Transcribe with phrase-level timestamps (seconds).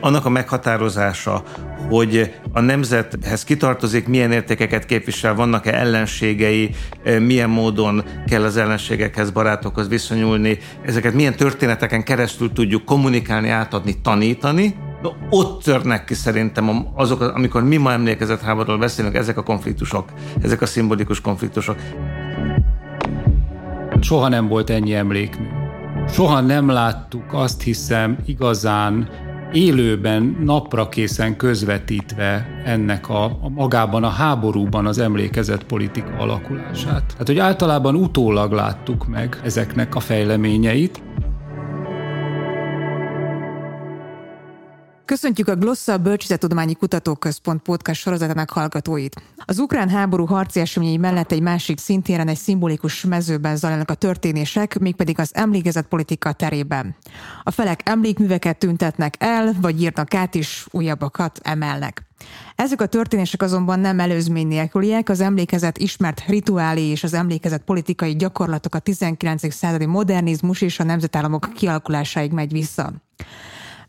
[0.00, 1.42] Annak a meghatározása,
[1.88, 6.70] hogy a nemzethez kitartozik, milyen értékeket képvisel, vannak-e ellenségei,
[7.18, 14.74] milyen módon kell az ellenségekhez, barátokhoz viszonyulni, ezeket milyen történeteken keresztül tudjuk kommunikálni, átadni, tanítani,
[15.02, 20.08] No, ott törnek ki szerintem azok, amikor mi ma emlékezett háborúról beszélünk, ezek a konfliktusok,
[20.42, 21.76] ezek a szimbolikus konfliktusok.
[24.00, 25.46] Soha nem volt ennyi emlékmű.
[26.08, 29.08] Soha nem láttuk azt hiszem igazán
[29.52, 37.04] élőben, napra készen közvetítve ennek a, a magában a háborúban az emlékezett politika alakulását.
[37.06, 41.02] Tehát, hogy általában utólag láttuk meg ezeknek a fejleményeit.
[45.08, 49.22] Köszöntjük a Glossa Bölcsészettudományi Kutatóközpont podcast sorozatának hallgatóit.
[49.36, 54.78] Az ukrán háború harci eseményei mellett egy másik szintéren egy szimbolikus mezőben zajlanak a történések,
[54.78, 56.96] mégpedig az emlékezett politika terében.
[57.42, 62.02] A felek emlékműveket tüntetnek el, vagy írnak át is újabbakat emelnek.
[62.54, 68.16] Ezek a történések azonban nem előzmény nélküliek, az emlékezet ismert rituálé és az emlékezet politikai
[68.16, 69.52] gyakorlatok a 19.
[69.52, 72.92] századi modernizmus és a nemzetállamok kialakulásáig megy vissza.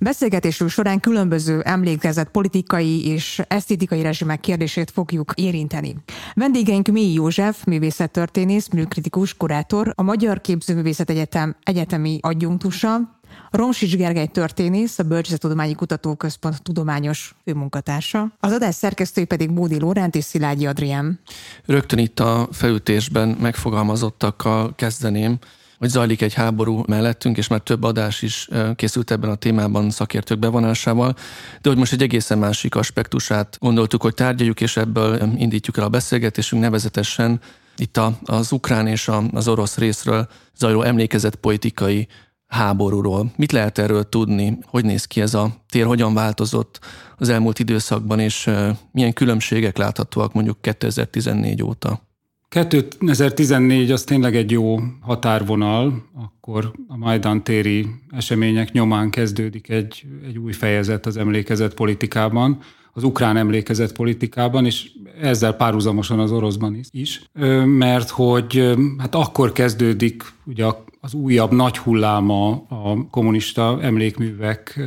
[0.01, 5.95] Beszélgetésünk során különböző emlékezett politikai és esztétikai rezsimek kérdését fogjuk érinteni.
[6.33, 13.19] Vendégeink Mély József, művészettörténész, műkritikus, kurátor, a Magyar Képzőművészet Egyetem egyetemi adjunktusa,
[13.51, 18.31] Romsics Gergely történész, a Bölcsészettudományi Kutatóközpont tudományos főmunkatársa.
[18.39, 21.19] Az adás szerkesztői pedig Bódi Lóránt és Szilágyi Adrián.
[21.65, 25.37] Rögtön itt a felütésben megfogalmazottakkal kezdeném
[25.79, 30.39] hogy zajlik egy háború mellettünk, és már több adás is készült ebben a témában szakértők
[30.39, 31.15] bevonásával,
[31.61, 35.89] de hogy most egy egészen másik aspektusát gondoltuk, hogy tárgyaljuk, és ebből indítjuk el a
[35.89, 37.39] beszélgetésünk nevezetesen
[37.77, 40.27] itt a, az ukrán és az orosz részről
[40.57, 42.07] zajló emlékezett politikai
[42.47, 43.31] háborúról.
[43.35, 44.57] Mit lehet erről tudni?
[44.65, 45.85] Hogy néz ki ez a tér?
[45.85, 46.79] Hogyan változott
[47.17, 48.49] az elmúlt időszakban, és
[48.91, 52.08] milyen különbségek láthatóak mondjuk 2014 óta?
[52.49, 60.37] 2014 az tényleg egy jó határvonal, akkor a Majdan téri események nyomán kezdődik egy, egy
[60.37, 62.59] új fejezet az emlékezet politikában,
[62.93, 67.21] az ukrán emlékezet politikában, és ezzel párhuzamosan az oroszban is,
[67.65, 70.65] mert hogy hát akkor kezdődik ugye
[71.01, 74.79] az újabb nagy hulláma a kommunista emlékművek,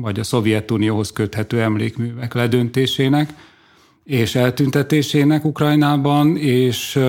[0.00, 3.34] vagy a Szovjetunióhoz köthető emlékművek ledöntésének,
[4.08, 7.00] és eltüntetésének Ukrajnában, és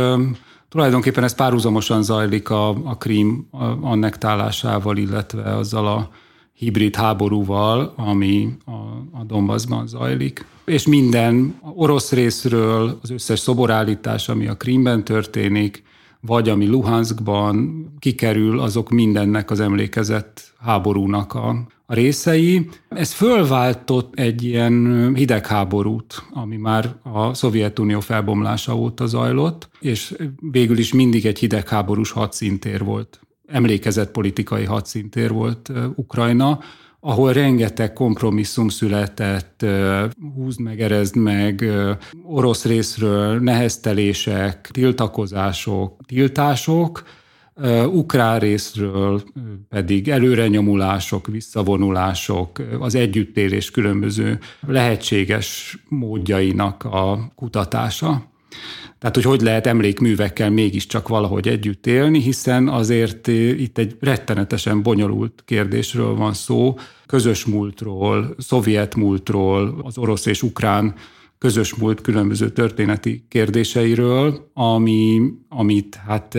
[0.69, 3.47] tulajdonképpen ez párhuzamosan zajlik a, a Krím
[3.81, 6.09] annektálásával, illetve azzal a
[6.53, 8.71] hibrid háborúval, ami a,
[9.19, 10.45] a Donbassban zajlik.
[10.65, 15.83] És minden orosz részről az összes szoborállítás, ami a Krímben történik,
[16.21, 22.69] vagy ami Luhanskban kikerül, azok mindennek az emlékezett háborúnak a, a részei.
[22.89, 30.15] Ez fölváltott egy ilyen hidegháborút, ami már a Szovjetunió felbomlása óta zajlott, és
[30.51, 33.19] végül is mindig egy hidegháborús hadszintér volt.
[33.47, 36.59] Emlékezett politikai hadszintér volt Ukrajna,
[36.99, 39.65] ahol rengeteg kompromisszum született,
[40.35, 41.65] húzd meg, erezd meg,
[42.23, 47.03] orosz részről neheztelések, tiltakozások, tiltások,
[47.85, 49.23] ukrán részről
[49.69, 58.27] pedig előrenyomulások, visszavonulások, az együttélés különböző lehetséges módjainak a kutatása.
[58.99, 65.41] Tehát, hogy hogy lehet emlékművekkel mégiscsak valahogy együtt élni, hiszen azért itt egy rettenetesen bonyolult
[65.45, 66.75] kérdésről van szó,
[67.05, 70.93] közös múltról, szovjet múltról, az orosz és ukrán
[71.37, 76.37] közös múlt különböző történeti kérdéseiről, ami, amit hát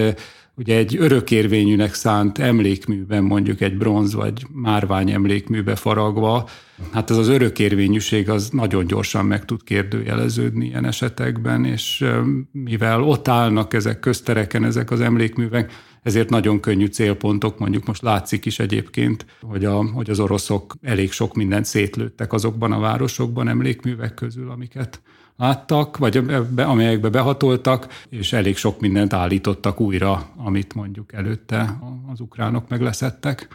[0.60, 6.48] ugye egy örökérvényűnek szánt emlékműben, mondjuk egy bronz vagy márvány emlékműbe faragva,
[6.90, 12.04] hát ez az örökérvényűség az nagyon gyorsan meg tud kérdőjeleződni ilyen esetekben, és
[12.52, 15.72] mivel ott állnak ezek köztereken, ezek az emlékművek,
[16.02, 21.12] ezért nagyon könnyű célpontok, mondjuk most látszik is egyébként, hogy, a, hogy az oroszok elég
[21.12, 25.00] sok mindent szétlőttek azokban a városokban emlékművek közül, amiket
[25.40, 26.22] láttak, vagy
[26.56, 31.78] amelyekbe behatoltak, és elég sok mindent állítottak újra, amit mondjuk előtte
[32.12, 33.48] az ukránok megleszettek.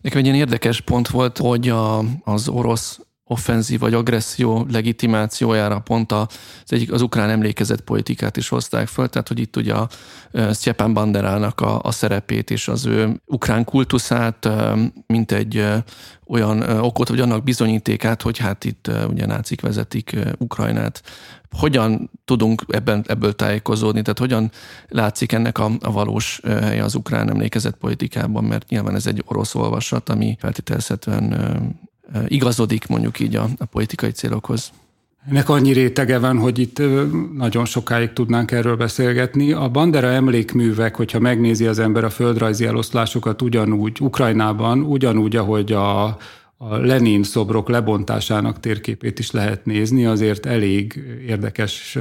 [0.00, 6.12] Nekem egy ilyen érdekes pont volt, hogy a, az orosz offenzív vagy agresszió legitimációjára pont
[6.12, 6.26] az,
[6.66, 9.88] egyik, az ukrán emlékezett politikát is hozták föl, tehát hogy itt ugye a
[10.50, 14.48] Sztyepan Banderának a, a szerepét és az ő ukrán kultuszát,
[15.06, 15.66] mint egy
[16.26, 21.02] olyan okot, vagy annak bizonyítékát, hogy hát itt ugye nácik vezetik Ukrajnát.
[21.50, 24.50] Hogyan tudunk ebben, ebből tájékozódni, tehát hogyan
[24.88, 29.54] látszik ennek a, a valós helye az ukrán emlékezett politikában, mert nyilván ez egy orosz
[29.54, 31.88] olvasat, ami feltételezhetően
[32.26, 34.72] igazodik mondjuk így a, a politikai célokhoz.
[35.28, 36.82] Ennek annyi rétege van, hogy itt
[37.34, 39.52] nagyon sokáig tudnánk erről beszélgetni.
[39.52, 46.04] A Bandera emlékművek, hogyha megnézi az ember a földrajzi eloszlásokat ugyanúgy, Ukrajnában, ugyanúgy, ahogy a,
[46.56, 51.98] a Lenin szobrok lebontásának térképét is lehet nézni, azért elég érdekes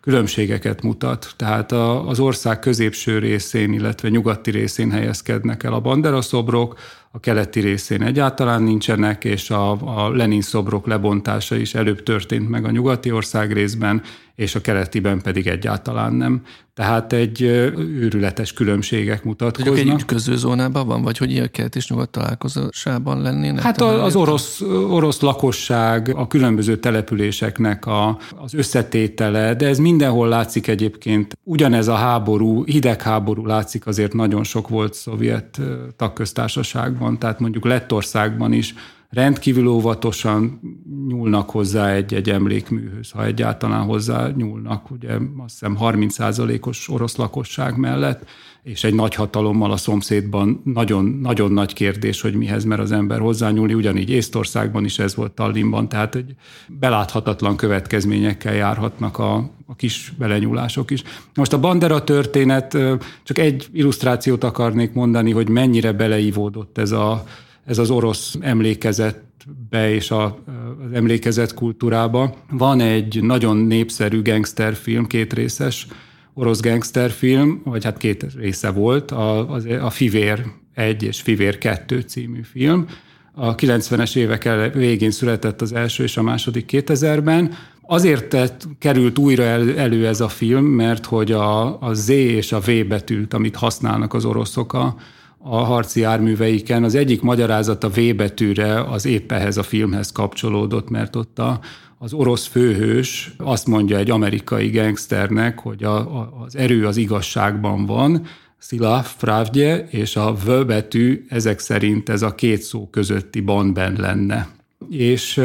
[0.00, 1.34] különbségeket mutat.
[1.36, 1.72] Tehát
[2.06, 6.78] az ország középső részén, illetve nyugati részén helyezkednek el a Bandera szobrok,
[7.12, 12.64] a keleti részén egyáltalán nincsenek, és a, a Lenin szobrok lebontása is előbb történt meg
[12.64, 14.02] a nyugati ország részben,
[14.34, 16.42] és a keletiben pedig egyáltalán nem.
[16.74, 19.76] Tehát egy őrületes különbségek mutatkoznak.
[19.76, 23.62] Hogy egy ütköző zónában van, vagy hogy ilyen kelet és nyugat találkozásában lennének?
[23.62, 30.66] Hát az orosz, orosz lakosság, a különböző településeknek a, az összetétele, de ez mindenhol látszik
[30.66, 31.38] egyébként.
[31.42, 35.60] Ugyanez a háború, hidegháború látszik azért nagyon sok volt szovjet
[35.96, 38.74] tagköztársaságban, tehát mondjuk Lettországban is
[39.10, 40.60] rendkívül óvatosan
[41.08, 48.24] nyúlnak hozzá egy-egy emlékműhöz, ha egyáltalán hozzá nyúlnak, ugye azt hiszem 30%-os orosz lakosság mellett,
[48.62, 53.20] és egy nagy hatalommal a szomszédban nagyon, nagyon nagy kérdés, hogy mihez mer az ember
[53.20, 56.34] hozzányúlni, ugyanígy Észtországban is ez volt Tallinnban, tehát egy
[56.68, 59.34] beláthatatlan következményekkel járhatnak a,
[59.66, 61.02] a kis belenyúlások is.
[61.34, 62.78] Most a Bandera történet,
[63.22, 67.24] csak egy illusztrációt akarnék mondani, hogy mennyire beleívódott ez a
[67.70, 72.34] ez az orosz emlékezetbe és a, az emlékezet kultúrába.
[72.50, 75.86] Van egy nagyon népszerű gangsterfilm, két részes
[76.34, 80.44] orosz gangsterfilm, vagy hát két része volt, a, a Fivér
[80.74, 82.86] 1 és Fivér 2 című film.
[83.32, 87.54] A 90-es évek végén született az első és a második 2000-ben.
[87.82, 92.52] Azért tett, került újra el, elő ez a film, mert hogy a, a Z és
[92.52, 94.96] a V betűt, amit használnak az oroszok a,
[95.42, 96.84] a harci járműveiken.
[96.84, 101.60] Az egyik magyarázat a V betűre az épp ehhez a filmhez kapcsolódott, mert ott a,
[101.98, 107.86] az orosz főhős azt mondja egy amerikai gangsternek, hogy a, a, az erő az igazságban
[107.86, 108.26] van,
[108.58, 114.48] Szila, Pravdje, és a V betű ezek szerint ez a két szó közötti bandben lenne.
[114.90, 115.38] És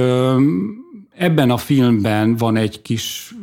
[1.18, 3.36] ebben a filmben van egy kis,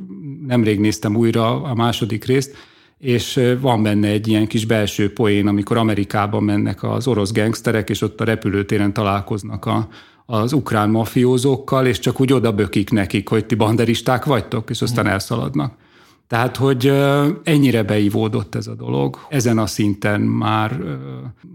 [0.46, 2.56] nemrég néztem újra a második részt,
[3.02, 8.02] és van benne egy ilyen kis belső poén, amikor Amerikában mennek az orosz gengszterek, és
[8.02, 9.88] ott a repülőtéren találkoznak a,
[10.26, 15.06] az ukrán mafiózókkal, és csak úgy oda bökik nekik, hogy ti banderisták vagytok, és aztán
[15.06, 15.74] elszaladnak.
[16.26, 16.92] Tehát, hogy
[17.42, 19.18] ennyire beivódott ez a dolog.
[19.28, 20.80] Ezen a szinten már,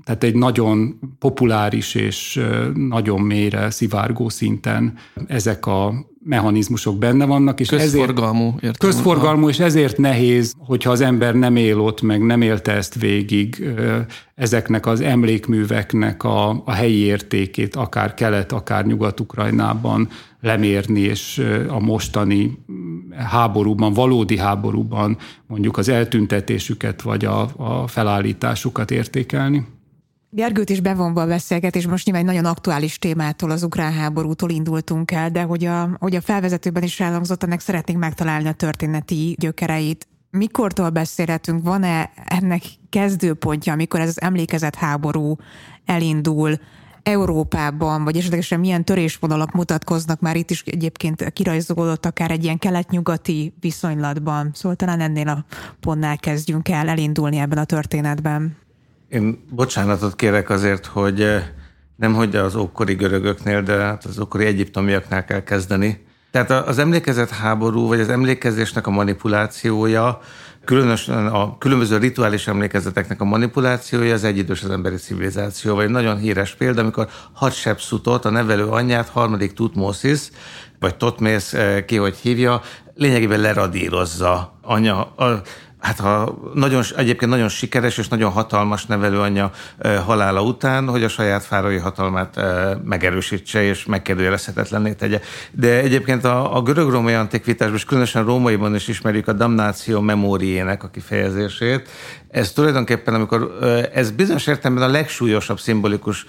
[0.03, 2.41] tehát egy nagyon populáris és
[2.73, 4.93] nagyon mélyre szivárgó szinten
[5.27, 5.93] ezek a
[6.27, 7.59] mechanizmusok benne vannak.
[7.59, 8.55] És közforgalmú.
[8.57, 12.95] Ezért, közforgalmú, és ezért nehéz, hogyha az ember nem él ott, meg nem élte ezt
[12.95, 13.73] végig,
[14.35, 20.09] ezeknek az emlékműveknek a, a helyi értékét, akár kelet, akár nyugat-ukrajnában
[20.41, 22.57] lemérni, és a mostani
[23.15, 29.65] háborúban, valódi háborúban mondjuk az eltüntetésüket, vagy a, a felállításukat értékelni.
[30.37, 35.11] Gergőt is bevonva a beszélgetés, most nyilván egy nagyon aktuális témától, az ukrán háborútól indultunk
[35.11, 40.07] el, de hogy a, hogy a felvezetőben is elhangzott, ennek szeretnénk megtalálni a történeti gyökereit.
[40.29, 41.63] Mikortól beszélhetünk?
[41.63, 45.35] Van-e ennek kezdőpontja, amikor ez az emlékezett háború
[45.85, 46.59] elindul?
[47.03, 53.53] Európában, vagy esetlegesen milyen törésvonalak mutatkoznak már itt is egyébként kirajzolódott akár egy ilyen kelet-nyugati
[53.59, 54.51] viszonylatban.
[54.53, 55.45] Szóval talán ennél a
[55.79, 58.66] pontnál kezdjünk el elindulni ebben a történetben.
[59.09, 61.43] Én bocsánatot kérek azért, hogy eh,
[61.95, 66.05] nem hogy az ókori görögöknél, de hát az ókori egyiptomiaknál kell kezdeni.
[66.31, 70.19] Tehát az emlékezett háború, vagy az emlékezésnek a manipulációja,
[70.65, 76.55] különösen a különböző rituális emlékezeteknek a manipulációja az egyidős az emberi civilizáció, vagy nagyon híres
[76.55, 80.29] példa, amikor Hatshepsutot, a nevelő anyját, harmadik Tutmosis,
[80.79, 82.61] vagy Totmész, eh, ki hogy hívja,
[82.95, 85.41] lényegében leradírozza anya, a,
[85.79, 89.51] hát ha nagyon, egyébként nagyon sikeres és nagyon hatalmas nevelőanyja
[90.05, 92.39] halála után, hogy a saját fárai hatalmát
[92.83, 95.21] megerősítse és megkérdőjelezhetetlenné tegye.
[95.51, 100.89] De egyébként a, a görög-római antikvitásban, és különösen rómaiban is ismerjük a damnáció memóriének a
[100.89, 101.89] kifejezését.
[102.29, 103.57] Ez tulajdonképpen, amikor
[103.93, 106.25] ez bizonyos értelemben a legsúlyosabb szimbolikus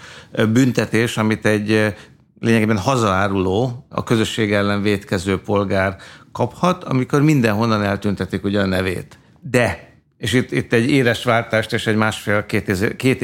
[0.52, 1.94] büntetés, amit egy
[2.40, 5.96] lényegében hazaáruló, a közösség ellen vétkező polgár
[6.32, 9.17] kaphat, amikor mindenhonnan eltüntetik ugye a nevét.
[9.40, 13.22] De és itt, itt egy éles váltást és egy másfél-két két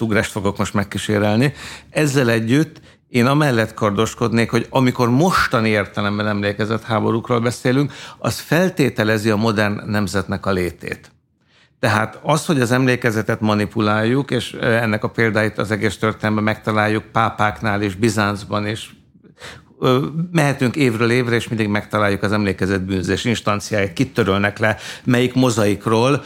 [0.00, 1.52] ugrást fogok most megkísérelni.
[1.90, 9.36] Ezzel együtt én amellett kardoskodnék, hogy amikor mostani értelemben emlékezett háborúkról beszélünk, az feltételezi a
[9.36, 11.12] modern nemzetnek a létét.
[11.78, 17.82] Tehát az, hogy az emlékezetet manipuláljuk, és ennek a példáit az egész történelemben megtaláljuk pápáknál
[17.82, 18.90] és Bizáncban, és
[20.32, 26.24] mehetünk évről évre, és mindig megtaláljuk az emlékezet bűnözés instanciáit, kit törölnek le, melyik mozaikról,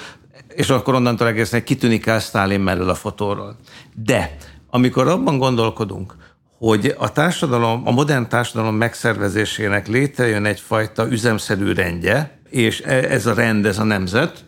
[0.48, 3.56] és akkor onnantól egészen kitűnik el Sztálin mellől a fotóról.
[3.94, 4.36] De
[4.70, 6.14] amikor abban gondolkodunk,
[6.58, 13.34] hogy a társadalom, a modern társadalom megszervezésének létrejön egyfajta üzemszerű rendje, és e, ez a
[13.34, 14.44] rend, ez a nemzet,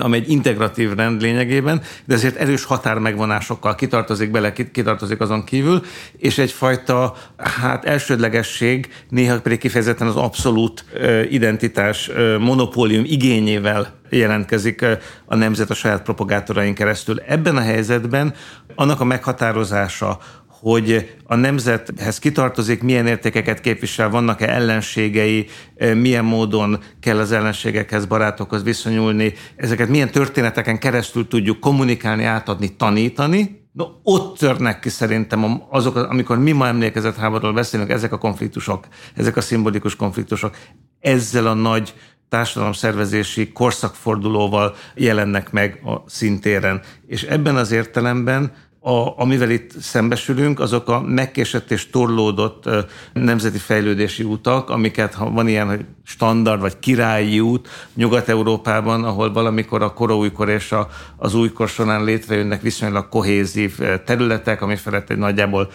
[0.00, 5.82] ami egy integratív rend lényegében, de ezért erős határmegvonásokkal kitartozik bele, kitartozik azon kívül,
[6.16, 10.84] és egyfajta hát elsődlegesség, néha pedig kifejezetten az abszolút
[11.30, 14.84] identitás monopólium igényével jelentkezik
[15.24, 17.20] a nemzet a saját propagátorain keresztül.
[17.26, 18.34] Ebben a helyzetben
[18.74, 20.18] annak a meghatározása,
[20.60, 25.46] hogy a nemzethez kitartozik, milyen értékeket képvisel, vannak-e ellenségei,
[25.94, 33.66] milyen módon kell az ellenségekhez, barátokhoz viszonyulni, ezeket milyen történeteken keresztül tudjuk kommunikálni, átadni, tanítani,
[33.72, 38.86] No, ott törnek ki szerintem azok, amikor mi ma emlékezett háborúról beszélünk, ezek a konfliktusok,
[39.14, 40.56] ezek a szimbolikus konfliktusok,
[41.00, 41.94] ezzel a nagy
[42.28, 46.80] társadalomszervezési korszakfordulóval jelennek meg a szintéren.
[47.06, 48.52] És ebben az értelemben
[48.88, 52.68] a, amivel itt szembesülünk, azok a megkésett és torlódott
[53.12, 59.82] nemzeti fejlődési utak, amiket, ha van ilyen, hogy standard vagy királyi út Nyugat-Európában, ahol valamikor
[59.82, 65.70] a koraújkor és a, az újkor során létrejönnek viszonylag kohézív területek, ami felett egy nagyjából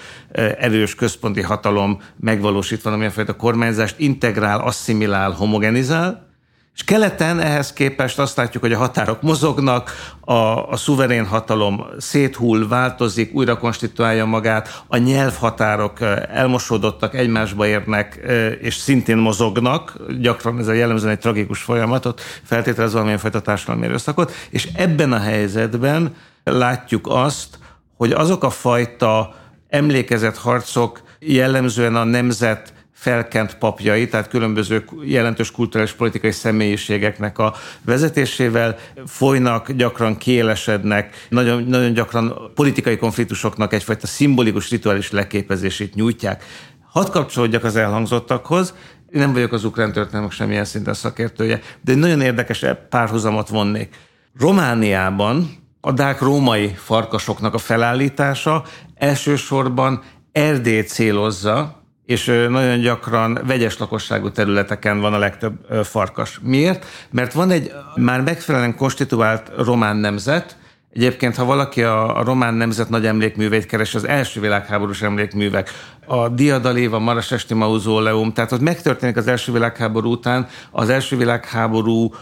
[0.57, 6.32] erős központi hatalom megvalósít valamilyen fajta kormányzást, integrál, asszimilál, homogenizál,
[6.75, 10.33] és keleten ehhez képest azt látjuk, hogy a határok mozognak, a,
[10.69, 16.01] a szuverén hatalom széthull, változik, újra konstituálja magát, a nyelvhatárok
[16.31, 18.19] elmosódottak, egymásba érnek,
[18.61, 24.31] és szintén mozognak, gyakran ez a jellemzően egy tragikus folyamatot, feltételez valamilyen fajta társadalmi erőszakot,
[24.49, 27.59] és ebben a helyzetben látjuk azt,
[27.97, 29.35] hogy azok a fajta
[29.69, 37.53] emlékezett harcok jellemzően a nemzet felkent papjai, tehát különböző jelentős kulturális politikai személyiségeknek a
[37.85, 46.43] vezetésével folynak, gyakran kiélesednek, nagyon, nagyon gyakran politikai konfliktusoknak egyfajta szimbolikus rituális leképezését nyújtják.
[46.91, 48.73] Hadd kapcsolódjak az elhangzottakhoz,
[49.11, 53.95] én nem vagyok az ukrán történelmek semmilyen szinten szakértője, de nagyon érdekes párhuzamot vonnék.
[54.39, 55.49] Romániában
[55.81, 58.63] a dák római farkasoknak a felállítása
[58.95, 66.39] elsősorban Erdély célozza, és nagyon gyakran vegyes lakosságú területeken van a legtöbb farkas.
[66.41, 66.85] Miért?
[67.11, 70.57] Mert van egy már megfelelően konstituált román nemzet,
[70.93, 75.69] Egyébként, ha valaki a, a román nemzet nagy emlékműveit keres, az első világháborús emlékművek,
[76.05, 82.13] a Diadalév, a Marasesti Mauzóleum, tehát ott megtörténik az első világháború után az első világháború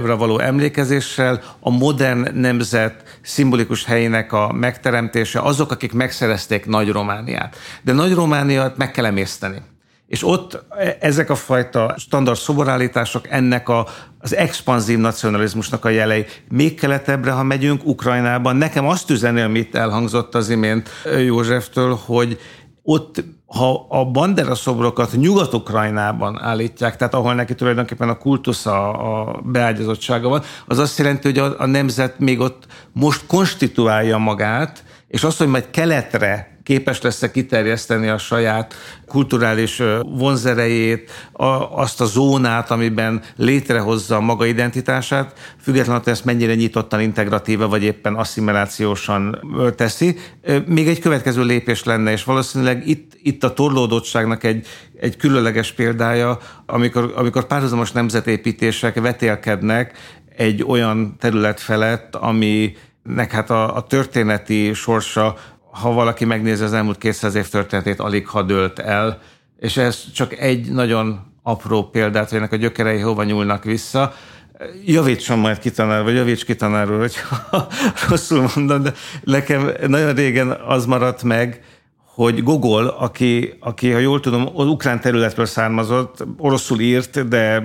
[0.00, 7.56] való emlékezéssel, a modern nemzet szimbolikus helyének a megteremtése, azok, akik megszerezték Nagy Romániát.
[7.82, 9.62] De Nagy Romániát meg kell emészteni.
[10.06, 13.86] És ott e, ezek a fajta standard szoborállítások ennek a,
[14.18, 16.24] az expanzív nacionalizmusnak a jelei.
[16.48, 20.88] Még keletebbre, ha megyünk Ukrajnában, nekem azt üzeni, amit elhangzott az imént
[21.24, 22.38] Józseftől, hogy
[22.82, 30.28] ott ha a Bandera szobrokat Nyugat-Ukrajnában állítják, tehát ahol neki tulajdonképpen a kultusza, a beágyazottsága
[30.28, 35.38] van, az azt jelenti, hogy a, a nemzet még ott most konstituálja magát, és azt,
[35.38, 38.74] hogy majd keletre képes lesz-e kiterjeszteni a saját
[39.06, 41.10] kulturális vonzerejét,
[41.70, 47.82] azt a zónát, amiben létrehozza a maga identitását, függetlenül, hogy ezt mennyire nyitottan, integratíve, vagy
[47.82, 49.38] éppen asszimilációsan
[49.76, 50.16] teszi.
[50.66, 54.66] Még egy következő lépés lenne, és valószínűleg itt, itt a torlódottságnak egy,
[55.00, 59.98] egy különleges példája, amikor, amikor párhuzamos nemzetépítések vetélkednek
[60.36, 65.36] egy olyan terület felett, aminek hát a, a történeti sorsa
[65.80, 69.20] ha valaki megnézi az elmúlt 200 év történetét, alig ha dőlt el,
[69.58, 74.12] és ez csak egy nagyon apró példát, hogy ennek a gyökerei hova nyúlnak vissza.
[74.84, 77.46] Javítson majd kitanár, vagy javíts kitanár úr, hogyha
[78.08, 78.92] rosszul mondom, de
[79.24, 81.62] nekem nagyon régen az maradt meg,
[82.14, 87.64] hogy Gogol, aki, aki, ha jól tudom, az ukrán területről származott, oroszul írt, de,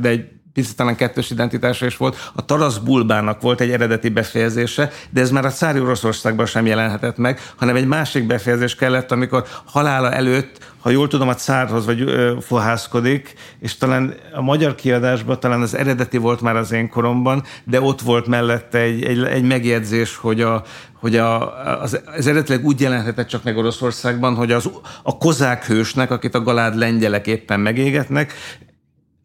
[0.00, 0.24] de egy
[0.60, 2.30] picit talán kettős identitása is volt.
[2.34, 7.16] A Tarasz Bulbának volt egy eredeti befejezése, de ez már a cári Oroszországban sem jelenhetett
[7.16, 12.00] meg, hanem egy másik befejezés kellett, amikor halála előtt, ha jól tudom, a cárhoz vagy
[12.00, 17.42] ö, fohászkodik, és talán a magyar kiadásban talán az eredeti volt már az én koromban,
[17.64, 20.62] de ott volt mellette egy, egy, egy megjegyzés, hogy a,
[20.94, 24.70] hogy a, az, az eredetileg úgy jelenhetett csak meg Oroszországban, hogy az,
[25.02, 28.32] a kozák hősnek, akit a galád lengyelek éppen megégetnek,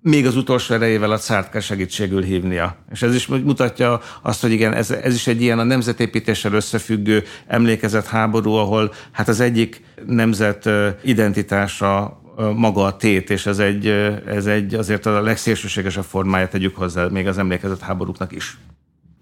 [0.05, 2.77] még az utolsó erejével a cárt kell segítségül hívnia.
[2.91, 7.23] És ez is mutatja azt, hogy igen, ez, ez is egy ilyen a nemzetépítéssel összefüggő
[7.47, 10.69] emlékezett háború, ahol hát az egyik nemzet
[11.03, 12.21] identitása
[12.55, 13.87] maga a tét, és ez egy,
[14.27, 18.57] ez egy azért a legszélsőségesebb formája tegyük hozzá még az emlékezett háborúknak is.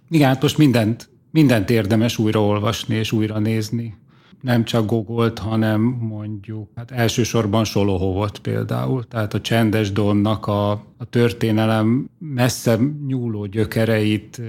[0.09, 3.97] Igen, hát most mindent, mindent érdemes újraolvasni és újra nézni
[4.43, 9.03] nem csak Gogolt, hanem mondjuk hát elsősorban Solohovot például.
[9.03, 14.41] Tehát a Csendes Donnak a, a történelem messze nyúló gyökereit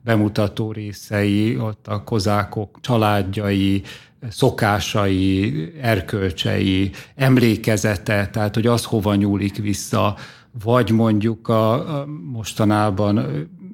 [0.00, 3.82] bemutató részei, ott a kozákok családjai,
[4.28, 10.16] szokásai, erkölcsei, emlékezete, tehát hogy az hova nyúlik vissza,
[10.64, 13.26] vagy mondjuk a, a mostanában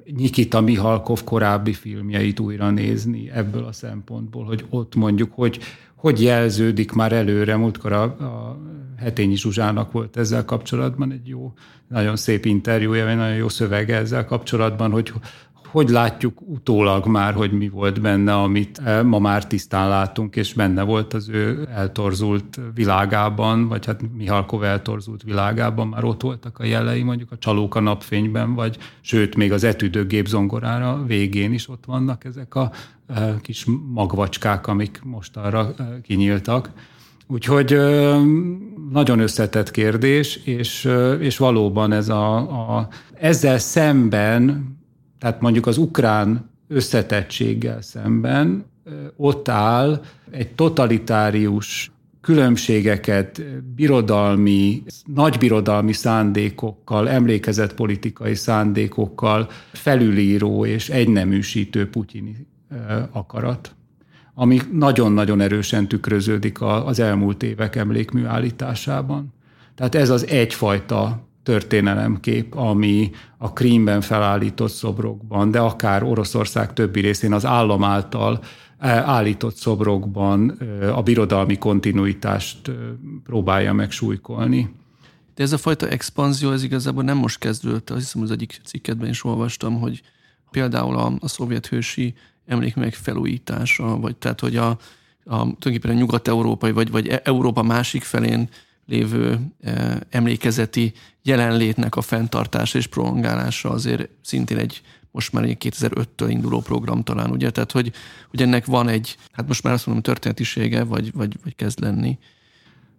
[0.05, 5.59] Nikita Mihalkov korábbi filmjeit újra nézni ebből a szempontból, hogy ott mondjuk, hogy
[6.01, 7.55] hogy jelződik már előre.
[7.55, 8.57] Múltkor a, a
[8.97, 11.53] Hetényi Zsuzsának volt ezzel kapcsolatban egy jó,
[11.87, 15.13] nagyon szép interjúja, egy nagyon jó szövege ezzel kapcsolatban, hogy
[15.71, 20.53] hogy látjuk utólag már, hogy mi volt benne, amit eh, ma már tisztán látunk, és
[20.53, 26.65] benne volt az ő eltorzult világában, vagy hát Mihalkov eltorzult világában, már ott voltak a
[26.65, 31.83] jelei, mondjuk a csalók a napfényben, vagy sőt, még az etüdő gépzongorára végén is ott
[31.85, 32.71] vannak ezek a
[33.07, 36.69] eh, kis magvacskák, amik most arra eh, kinyíltak.
[37.27, 37.77] Úgyhogy
[38.91, 44.79] nagyon összetett kérdés, és, és valóban ez a, a, ezzel szemben
[45.21, 48.65] tehát mondjuk az ukrán összetettséggel szemben
[49.15, 50.01] ott áll
[50.31, 53.41] egy totalitárius különbségeket
[53.75, 62.47] birodalmi, nagybirodalmi szándékokkal, emlékezett politikai szándékokkal felülíró és egyneműsítő putyini
[63.11, 63.75] akarat,
[64.33, 69.33] ami nagyon-nagyon erősen tükröződik az elmúlt évek emlékműállításában.
[69.75, 77.33] Tehát ez az egyfajta történelemkép, ami a Krímben felállított szobrokban, de akár Oroszország többi részén
[77.33, 78.43] az állam által
[78.77, 82.71] e, állított szobrokban e, a birodalmi kontinuitást e,
[83.23, 84.75] próbálja meg súlykolni.
[85.35, 89.09] De ez a fajta expanzió, ez igazából nem most kezdődött, azt hiszem az egyik cikketben
[89.09, 90.01] is olvastam, hogy
[90.51, 92.13] például a, a szovjet hősi
[92.45, 94.77] emlékművek felújítása, vagy tehát, hogy a, a
[95.23, 98.49] tulajdonképpen a nyugat-európai, vagy, vagy Európa másik felén
[98.91, 99.39] lévő
[100.09, 107.03] emlékezeti jelenlétnek a fenntartása és prolongálása azért szintén egy most már egy 2005-től induló program
[107.03, 107.49] talán, ugye?
[107.49, 107.91] Tehát, hogy,
[108.29, 112.17] hogy ennek van egy, hát most már azt mondom, történetisége, vagy, vagy, vagy kezd lenni.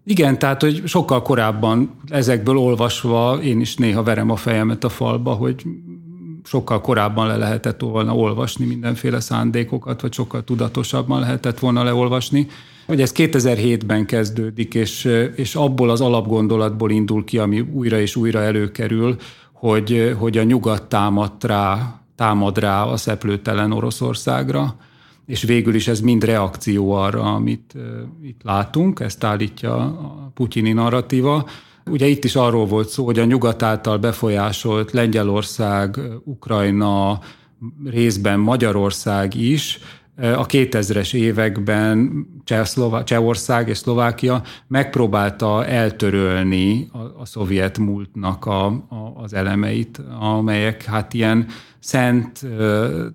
[0.05, 5.33] Igen, tehát, hogy sokkal korábban ezekből olvasva én is néha verem a fejemet a falba,
[5.33, 5.64] hogy
[6.44, 12.46] sokkal korábban le lehetett volna olvasni mindenféle szándékokat, vagy sokkal tudatosabban lehetett volna leolvasni.
[12.87, 18.42] Hogy ez 2007-ben kezdődik, és, és abból az alapgondolatból indul ki, ami újra és újra
[18.42, 19.16] előkerül,
[19.52, 24.76] hogy, hogy a nyugat támad rá, támad rá a szeplőtelen Oroszországra,
[25.26, 27.83] és végül is ez mind reakció arra, amit uh,
[28.22, 31.46] itt látunk, ezt állítja a putyini narratíva.
[31.90, 37.20] Ugye itt is arról volt szó, hogy a nyugat által befolyásolt Lengyelország, Ukrajna,
[37.84, 39.78] részben Magyarország is
[40.16, 42.27] a 2000-es években
[43.05, 51.14] Csehország és Szlovákia megpróbálta eltörölni a, a szovjet múltnak a, a, az elemeit, amelyek hát
[51.14, 51.46] ilyen
[51.79, 52.46] szent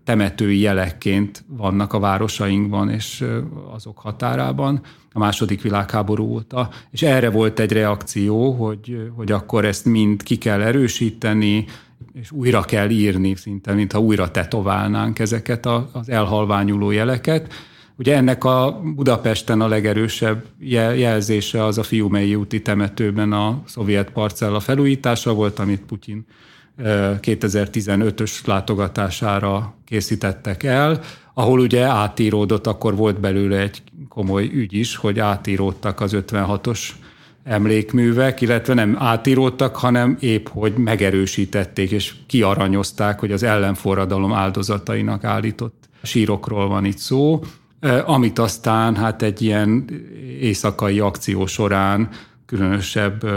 [0.04, 3.26] temetői jelekként vannak a városainkban és
[3.74, 4.82] azok határában
[5.14, 10.38] a második világháború óta, és erre volt egy reakció, hogy, hogy akkor ezt mind ki
[10.38, 11.66] kell erősíteni,
[12.14, 17.54] és újra kell írni szinte, mintha újra tetoválnánk ezeket az elhalványuló jeleket.
[17.98, 20.46] Ugye ennek a Budapesten a legerősebb
[20.96, 26.26] jelzése az a Fiumei úti temetőben a szovjet parcella felújítása volt, amit Putyin
[26.80, 31.02] 2015-ös látogatására készítettek el,
[31.34, 36.80] ahol ugye átíródott, akkor volt belőle egy komoly ügy is, hogy átíródtak az 56-os
[37.48, 45.90] emlékművek, illetve nem átíródtak, hanem épp, hogy megerősítették és kiaranyozták, hogy az ellenforradalom áldozatainak állított
[46.04, 47.44] sírokról van itt szó,
[48.06, 49.86] amit aztán hát egy ilyen
[50.40, 52.10] éjszakai akció során
[52.46, 53.30] különösebb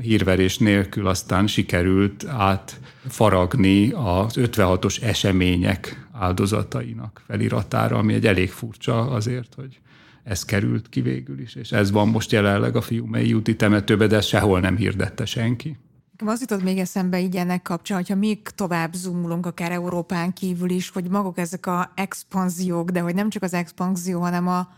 [0.00, 9.54] hírverés nélkül aztán sikerült átfaragni az 56-os események áldozatainak feliratára, ami egy elég furcsa azért,
[9.56, 9.80] hogy
[10.26, 14.16] ez került ki végül is, és ez van most jelenleg a Fiumei úti temetőbe, de
[14.16, 15.76] ezt sehol nem hirdette senki.
[16.24, 20.88] Az jutott még eszembe így ennek kapcsán, hogyha még tovább zoomulunk akár Európán kívül is,
[20.88, 24.68] hogy maguk ezek a expanziók, de hogy nem csak az expanzió, hanem a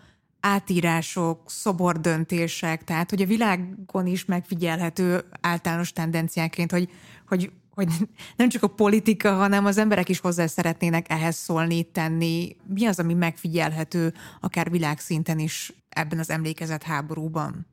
[0.40, 6.88] átírások, szobordöntések, tehát hogy a világon is megfigyelhető általános tendenciáként, hogy,
[7.28, 12.56] hogy, hogy nem csak a politika, hanem az emberek is hozzá szeretnének ehhez szólni, tenni.
[12.74, 17.66] Mi az, ami megfigyelhető akár világszinten is ebben az emlékezett háborúban?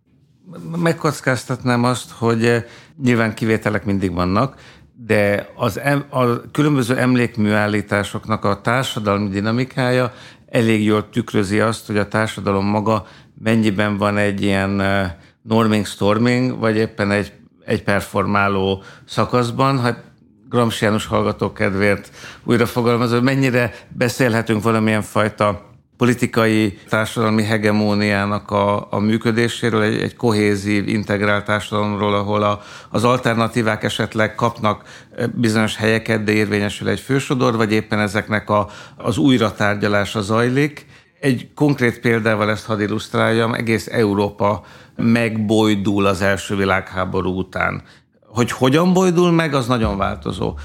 [0.75, 2.63] Megkockáztatnám azt, hogy eh,
[3.03, 4.59] nyilván kivételek mindig vannak,
[4.93, 10.13] de az em, a különböző emlékműállításoknak a társadalmi dinamikája
[10.49, 13.05] elég jól tükrözi azt, hogy a társadalom maga
[13.39, 17.33] mennyiben van egy ilyen eh, norming-storming, vagy éppen egy,
[17.65, 19.81] egy performáló szakaszban.
[19.81, 20.03] Hát
[20.49, 22.11] Gramsciánus hallgatók kedvéért
[22.43, 30.87] újra fogalmazva, mennyire beszélhetünk valamilyen fajta politikai társadalmi hegemóniának a, a működéséről, egy, egy kohézív,
[30.87, 34.83] integrált társadalomról, ahol a, az alternatívák esetleg kapnak
[35.17, 40.85] e, bizonyos helyeket, de érvényesül egy fősodor, vagy éppen ezeknek a, az újratárgyalása zajlik.
[41.19, 44.63] Egy konkrét példával ezt hadd illusztráljam, egész Európa
[44.95, 47.81] megbojdul az első világháború után.
[48.27, 50.57] Hogy hogyan bojdul meg, az nagyon változó.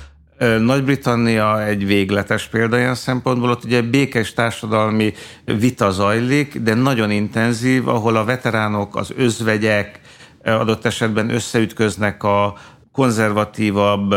[0.61, 5.13] Nagy-Britannia egy végletes példa ilyen szempontból, ott ugye békés társadalmi
[5.45, 10.01] vita zajlik, de nagyon intenzív, ahol a veteránok, az özvegyek
[10.45, 12.55] adott esetben összeütköznek a,
[13.01, 14.15] konzervatívabb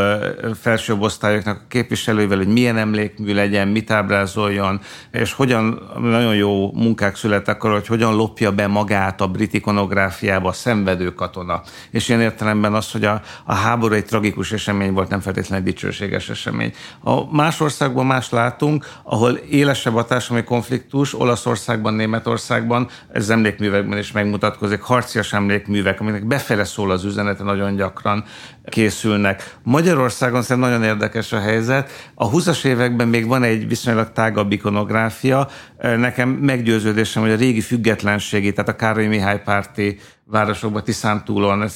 [0.62, 7.16] felsőbb osztályoknak a képviselőivel, hogy milyen emlékmű legyen, mit ábrázoljon, és hogyan nagyon jó munkák
[7.16, 11.62] születtek arra, hogy hogyan lopja be magát a brit ikonográfiába a szenvedő katona.
[11.92, 15.74] És ilyen értelemben az, hogy a, a háború egy tragikus esemény volt, nem feltétlenül egy
[15.74, 16.74] dicsőséges esemény.
[17.04, 24.12] A más országban más látunk, ahol élesebb a társadalmi konfliktus, Olaszországban, Németországban, ez emlékművekben is
[24.12, 28.24] megmutatkozik, harcias emlékművek, aminek befele szól az üzenete nagyon gyakran
[28.70, 29.58] készülnek.
[29.64, 32.12] Magyarországon szerintem nagyon érdekes a helyzet.
[32.16, 35.50] A 20-as években még van egy viszonylag tágabb ikonográfia.
[35.82, 41.70] Nekem meggyőződésem, hogy a régi függetlenségi, tehát a Károly Mihály párti városokban, Tiszántúlon,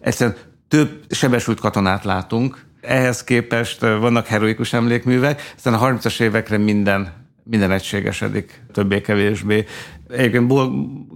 [0.00, 0.36] egyszerűen
[0.68, 7.70] több sebesült katonát látunk, ehhez képest vannak heroikus emlékművek, aztán a 30-as évekre minden minden
[7.70, 9.64] egységesedik, többé-kevésbé.
[10.08, 10.52] Egyébként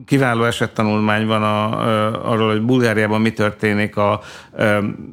[0.05, 4.21] kiváló esettanulmány van a, arról, hogy Bulgáriában mi történik a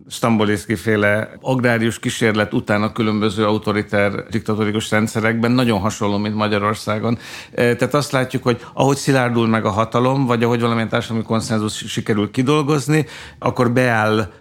[0.09, 7.17] Stamboliszki féle agrárius kísérlet után a különböző autoriter diktatórikus rendszerekben, nagyon hasonló, mint Magyarországon.
[7.53, 12.31] Tehát azt látjuk, hogy ahogy szilárdul meg a hatalom, vagy ahogy valamilyen társadalmi konszenzus sikerül
[12.31, 13.05] kidolgozni,
[13.39, 14.31] akkor beáll,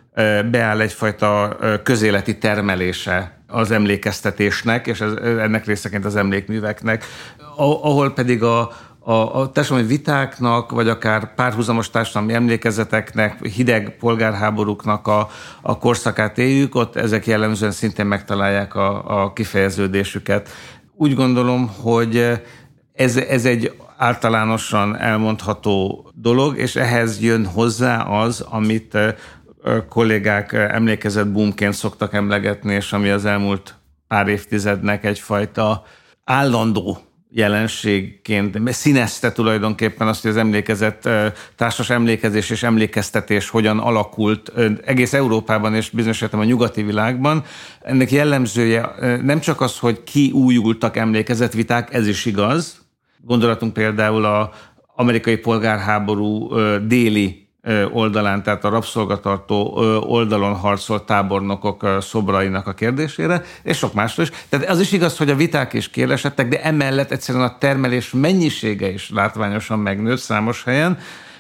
[0.51, 7.05] beáll egyfajta közéleti termelése az emlékeztetésnek, és ez, ennek részeként az emlékműveknek,
[7.57, 15.29] ahol pedig a, a, a társadalmi vitáknak, vagy akár párhuzamos társadalmi emlékezeteknek, hideg polgárháborúknak a,
[15.63, 20.49] a korszakát éljük, ott ezek jellemzően szintén megtalálják a, a kifejeződésüket.
[20.95, 22.41] Úgy gondolom, hogy
[22.93, 28.99] ez, ez egy általánosan elmondható dolog, és ehhez jön hozzá az, amit
[29.89, 33.75] kollégák emlékezett boomként szoktak emlegetni, és ami az elmúlt
[34.09, 35.85] pár évtizednek egyfajta
[36.25, 36.99] állandó
[37.35, 41.09] jelenségként színezte tulajdonképpen azt, hogy az emlékezett
[41.57, 44.53] társas emlékezés és emlékeztetés hogyan alakult
[44.85, 47.45] egész Európában és bizonyos a nyugati világban.
[47.81, 48.91] Ennek jellemzője
[49.23, 52.81] nem csak az, hogy ki újultak emlékezetviták, ez is igaz.
[53.21, 54.53] Gondolatunk például a
[54.95, 56.55] amerikai polgárháború
[56.87, 57.42] déli
[57.93, 64.33] oldalán, tehát a rabszolgatartó oldalon harcolt tábornokok szobrainak a kérdésére, és sok másról is.
[64.49, 68.93] Tehát az is igaz, hogy a viták is kélesedtek, de emellett egyszerűen a termelés mennyisége
[68.93, 70.99] is látványosan megnőtt számos helyen,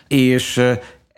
[0.08, 0.62] és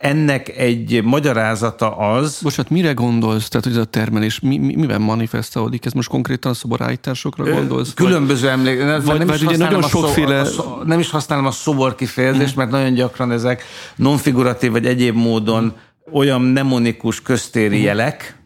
[0.04, 2.40] ennek egy magyarázata az...
[2.42, 3.48] Bocsát, mire gondolsz?
[3.48, 5.84] Tehát, hogy ez a termelés mi, mi, miben manifestálódik?
[5.84, 7.94] Ez most konkrétan a szoborállításokra gondolsz?
[7.94, 8.78] Különböző emlék.
[8.78, 10.40] Nem, vagy, nem, vagy is ugye nagyon sokféle...
[10.40, 12.58] A szobor, a, nem is használom a szobor kifejezést, mm.
[12.58, 13.62] mert nagyon gyakran ezek
[13.96, 15.72] nonfiguratív vagy egyéb módon
[16.12, 17.82] olyan mnemonikus köztéri mm.
[17.82, 18.38] jelek,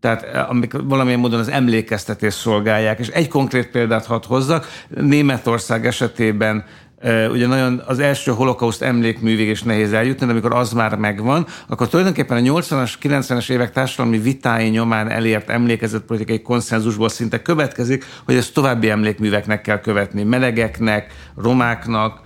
[0.00, 2.98] tehát amik valamilyen módon az emlékeztetés szolgálják.
[2.98, 4.66] És egy konkrét példát hadd hozzak.
[4.88, 6.64] Németország esetében
[7.30, 11.88] ugye nagyon az első holokauszt emlékművig is nehéz eljutni, de amikor az már megvan, akkor
[11.88, 18.34] tulajdonképpen a 80-as, 90-es évek társadalmi vitái nyomán elért emlékezett politikai konszenzusból szinte következik, hogy
[18.34, 22.20] ezt további emlékműveknek kell követni, melegeknek, romáknak,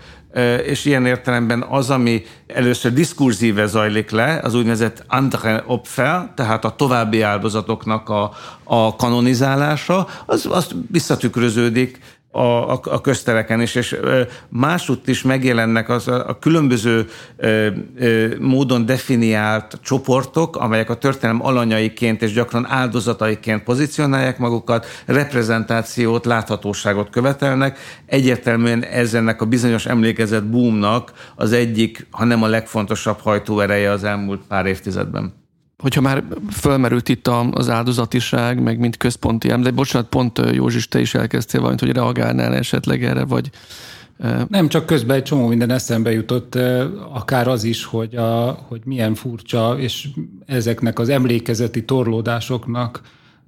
[0.64, 6.70] és ilyen értelemben az, ami először diskurzíve zajlik le, az úgynevezett andre Opfer, tehát a
[6.70, 8.32] további áldozatoknak a,
[8.64, 11.98] a kanonizálása, az, az visszatükröződik
[12.36, 13.96] a, a, a köztereken is, és
[14.48, 17.68] másutt is megjelennek az a, a különböző ö,
[17.98, 27.10] ö, módon definiált csoportok, amelyek a történelem alanyaiként és gyakran áldozataiként pozícionálják magukat, reprezentációt, láthatóságot
[27.10, 27.78] követelnek.
[28.06, 34.04] Egyértelműen ez ennek a bizonyos emlékezett boomnak az egyik, ha nem a legfontosabb hajtóereje az
[34.04, 35.45] elmúlt pár évtizedben
[35.76, 41.14] hogyha már fölmerült itt az áldozatiság, meg mint központi de bocsánat, pont Józsis, te is
[41.14, 43.50] elkezdtél valamit, hogy reagálnál esetleg erre, vagy
[44.48, 46.54] nem, csak közben egy csomó minden eszembe jutott,
[47.12, 50.08] akár az is, hogy, a, hogy milyen furcsa, és
[50.46, 53.00] ezeknek az emlékezeti torlódásoknak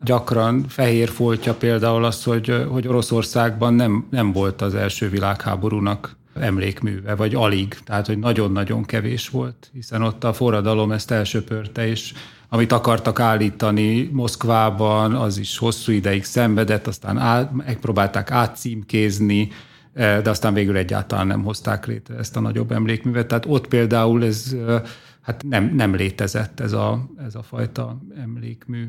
[0.05, 7.14] gyakran fehér foltja például az, hogy, hogy Oroszországban nem, nem volt az első világháborúnak emlékműve,
[7.14, 12.12] vagy alig, tehát hogy nagyon-nagyon kevés volt, hiszen ott a forradalom ezt elsöpörte, és
[12.48, 19.48] amit akartak állítani Moszkvában, az is hosszú ideig szenvedett, aztán át, megpróbálták átcímkézni,
[19.92, 23.27] eh, de aztán végül egyáltalán nem hozták létre ezt a nagyobb emlékművet.
[23.27, 24.83] Tehát ott például ez eh,
[25.20, 28.88] hát nem, nem létezett ez a, ez a fajta emlékmű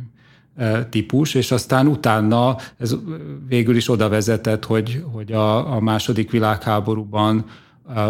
[0.89, 2.95] típus, és aztán utána ez
[3.47, 7.45] végül is oda vezetett, hogy, hogy a, a második világháborúban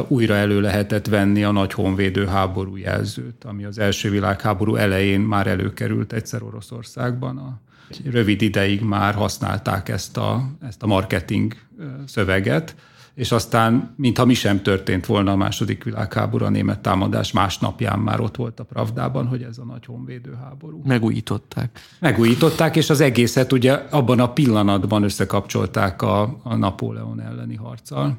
[0.08, 5.48] újra elő lehetett venni a nagy honvédő háború jelzőt, ami az első világháború elején már
[5.48, 7.38] előkerült egyszer Oroszországban.
[7.38, 7.60] A,
[8.12, 11.54] rövid ideig már használták ezt a, ezt a marketing
[12.06, 12.76] szöveget,
[13.20, 18.20] és aztán, mintha mi sem történt volna a második világháború, a német támadás másnapján már
[18.20, 20.82] ott volt a Pravdában, hogy ez a nagy honvédő háború.
[20.86, 21.80] Megújították.
[22.00, 28.18] Megújították, és az egészet ugye abban a pillanatban összekapcsolták a, a Napóleon elleni harccal.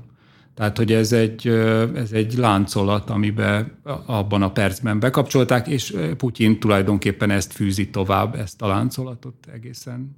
[0.55, 1.47] Tehát, hogy ez egy,
[1.95, 3.73] ez egy láncolat, amiben
[4.07, 10.17] abban a percben bekapcsolták, és Putyin tulajdonképpen ezt fűzi tovább, ezt a láncolatot egészen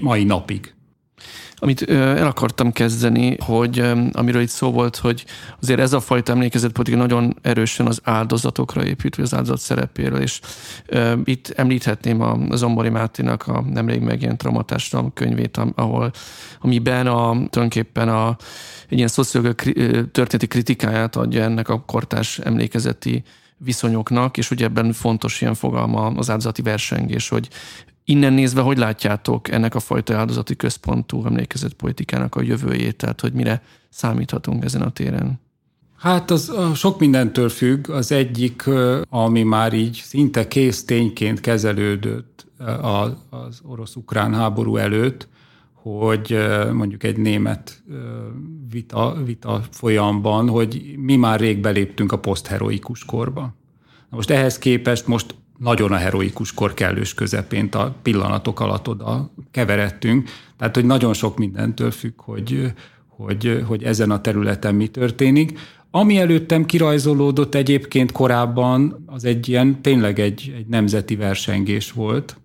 [0.00, 0.74] mai napig.
[1.56, 5.24] Amit el akartam kezdeni, hogy amiről itt szó volt, hogy
[5.60, 10.40] azért ez a fajta emlékezetpolitika nagyon erősen az áldozatokra épült, vagy az áldozat szerepéről, és
[11.24, 16.10] itt említhetném a Zombori Máténak a nemrég megjelent traumatásra könyvét, ahol,
[16.60, 18.36] amiben a, tulajdonképpen a,
[18.88, 19.74] egy ilyen szociológiai
[20.12, 23.22] történeti kritikáját adja ennek a kortás emlékezeti
[23.56, 27.48] viszonyoknak, és ugye ebben fontos ilyen fogalma az áldozati versengés, hogy
[28.04, 33.62] Innen nézve, hogy látjátok ennek a fajta áldozati központú emlékezetpolitikának a jövőjét, tehát hogy mire
[33.88, 35.40] számíthatunk ezen a téren?
[35.96, 37.88] Hát az sok mindentől függ.
[37.88, 38.64] Az egyik,
[39.08, 42.46] ami már így szinte kész tényként kezelődött
[43.30, 45.28] az orosz-ukrán háború előtt,
[45.72, 46.38] hogy
[46.72, 47.82] mondjuk egy német
[48.70, 53.40] vita, vita folyamban, hogy mi már rég beléptünk a posztheroikus korba.
[54.10, 59.30] Na most ehhez képest most nagyon a heroikus kor kellős közepén a pillanatok alatt oda
[59.50, 60.28] keveredtünk.
[60.56, 62.72] Tehát, hogy nagyon sok mindentől függ, hogy,
[63.08, 65.58] hogy, hogy ezen a területen mi történik.
[65.90, 72.36] Ami előttem kirajzolódott egyébként korábban, az egy ilyen, tényleg egy, egy nemzeti versengés volt,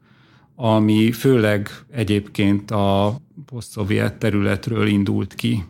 [0.56, 3.80] ami főleg egyébként a poszt
[4.18, 5.64] területről indult ki.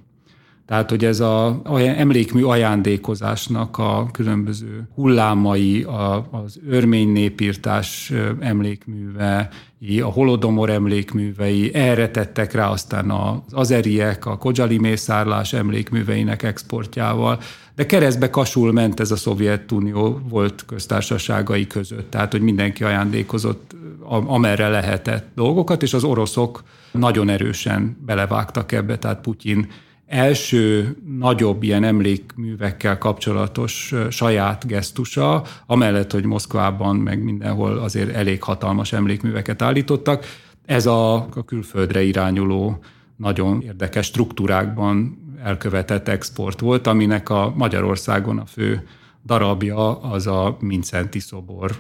[0.68, 1.62] Tehát, hogy ez a,
[1.98, 12.54] emlékmű ajándékozásnak a különböző hullámai, a, az örmény népírtás emlékművei, a holodomor emlékművei, erre tettek
[12.54, 17.40] rá aztán az azeriek, a kodzsali mészárlás emlékműveinek exportjával,
[17.76, 23.76] de keresztbe kasul ment ez a Szovjetunió volt köztársaságai között, tehát hogy mindenki ajándékozott
[24.10, 29.68] amerre lehetett dolgokat, és az oroszok nagyon erősen belevágtak ebbe, tehát Putyin
[30.08, 38.94] első nagyobb ilyen emlékművekkel kapcsolatos saját gesztusa, amellett, hogy Moszkvában meg mindenhol azért elég hatalmas
[38.94, 40.26] emlékműveket állítottak,
[40.66, 42.80] ez a, a külföldre irányuló
[43.16, 48.88] nagyon érdekes struktúrákban elkövetett export volt, aminek a Magyarországon a fő
[49.26, 51.72] darabja az a Mincenti szobor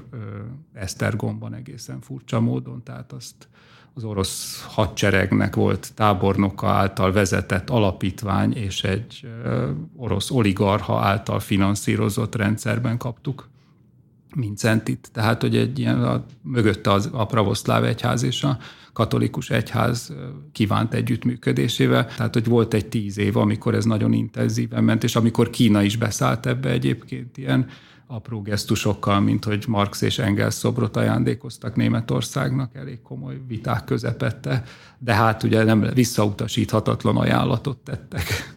[0.73, 3.47] Esztergomban egészen furcsa módon, tehát azt
[3.97, 9.27] az orosz hadseregnek volt tábornoka által vezetett alapítvány és egy
[9.95, 13.49] orosz oligarha által finanszírozott rendszerben kaptuk
[14.36, 15.10] Mincentit.
[15.13, 18.57] Tehát, hogy egy ilyen, a, mögötte az, a pravoszláv egyház és a
[18.93, 20.13] katolikus egyház
[20.51, 22.05] kívánt együttműködésével.
[22.05, 25.95] Tehát, hogy volt egy tíz év, amikor ez nagyon intenzíven ment, és amikor Kína is
[25.95, 27.67] beszállt ebbe egyébként ilyen
[28.08, 34.63] apró gesztusokkal, mint hogy Marx és Engels szobrot ajándékoztak Németországnak, elég komoly viták közepette,
[34.98, 38.56] de hát ugye nem visszautasíthatatlan ajánlatot tettek.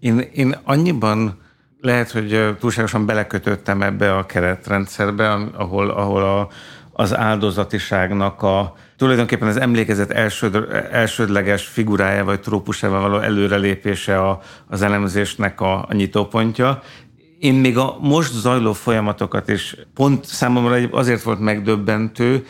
[0.00, 1.38] Én, én annyiban
[1.80, 6.48] lehet, hogy túlságosan belekötöttem ebbe a keretrendszerbe, ahol, ahol a,
[6.92, 14.82] az áldozatiságnak a tulajdonképpen az emlékezet elsőd, elsődleges figurája vagy trópusával való előrelépése a, az
[14.82, 16.82] elemzésnek a, a nyitópontja.
[17.40, 22.46] Én még a most zajló folyamatokat is pont számomra azért volt megdöbbentő,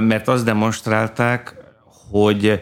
[0.00, 1.54] mert azt demonstrálták,
[2.10, 2.60] hogy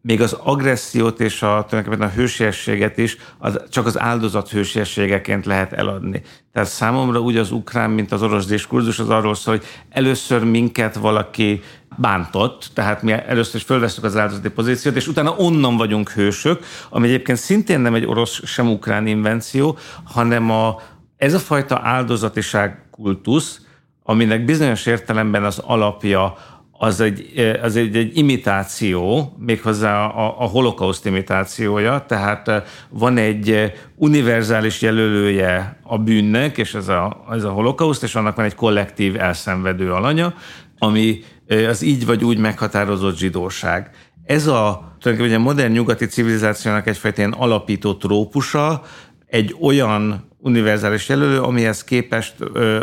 [0.00, 5.72] még az agressziót és a, tulajdonképpen a hősiességet is az, csak az áldozat hősiességeként lehet
[5.72, 6.22] eladni.
[6.52, 10.94] Tehát számomra úgy az ukrán, mint az orosz diskurzus az arról szól, hogy először minket
[10.94, 11.60] valaki
[11.96, 17.06] bántott, tehát mi először is fölvesztük az áldozati pozíciót, és utána onnan vagyunk hősök, ami
[17.06, 20.80] egyébként szintén nem egy orosz, sem ukrán invenció, hanem a,
[21.16, 23.60] ez a fajta áldozatiság kultusz,
[24.02, 26.36] aminek bizonyos értelemben az alapja
[26.78, 32.50] az egy, az egy, egy imitáció, méghozzá a, a holokauszt imitációja, tehát
[32.88, 38.44] van egy univerzális jelölője a bűnnek, és ez a, ez a holokauszt, és annak van
[38.44, 40.34] egy kollektív elszenvedő alanya,
[40.78, 41.20] ami
[41.68, 43.90] az így vagy úgy meghatározott zsidóság.
[44.24, 48.82] Ez a tulajdonképpen a modern nyugati civilizációnak egyfajta ilyen alapító trópusa,
[49.26, 52.40] egy olyan univerzális jelölő, amihez képest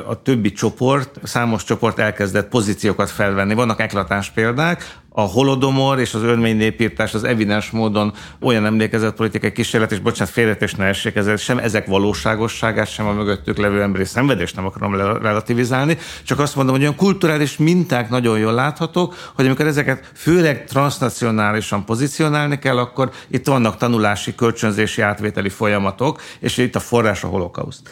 [0.07, 3.53] a többi csoport, számos csoport elkezdett pozíciókat felvenni.
[3.53, 9.51] Vannak eklatáns példák, a holodomor és az örmény népírtás az evidens módon olyan emlékezett politikai
[9.51, 14.05] kísérlet, és bocsánat, félretés ne essék ezzel, sem ezek valóságosságát, sem a mögöttük levő emberi
[14.05, 19.45] szenvedést nem akarom relativizálni, csak azt mondom, hogy olyan kulturális minták nagyon jól láthatók, hogy
[19.45, 26.75] amikor ezeket főleg transnacionálisan pozícionálni kell, akkor itt vannak tanulási, kölcsönzési, átvételi folyamatok, és itt
[26.75, 27.89] a forrás a holokauszt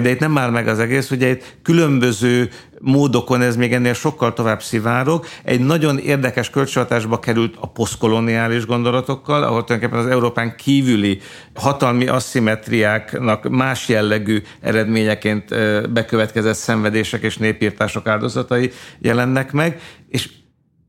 [0.00, 2.50] de itt nem áll meg az egész, ugye itt különböző
[2.80, 5.24] módokon ez még ennél sokkal tovább szivárog.
[5.44, 11.20] Egy nagyon érdekes kölcsönhatásba került a posztkoloniális gondolatokkal, ahol tulajdonképpen az Európán kívüli
[11.54, 15.48] hatalmi asszimetriáknak más jellegű eredményeként
[15.92, 20.28] bekövetkezett szenvedések és népírtások áldozatai jelennek meg, és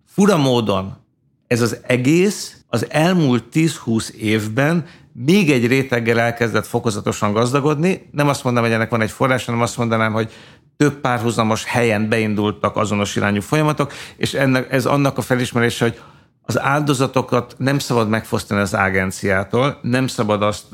[0.05, 1.01] fura módon
[1.47, 8.09] ez az egész az elmúlt 10-20 évben még egy réteggel elkezdett fokozatosan gazdagodni.
[8.11, 10.31] Nem azt mondanám, hogy ennek van egy forrás, hanem azt mondanám, hogy
[10.77, 15.99] több párhuzamos helyen beindultak azonos irányú folyamatok, és ennek, ez annak a felismerése, hogy
[16.45, 20.65] az áldozatokat nem szabad megfosztani az agenciától, nem szabad azt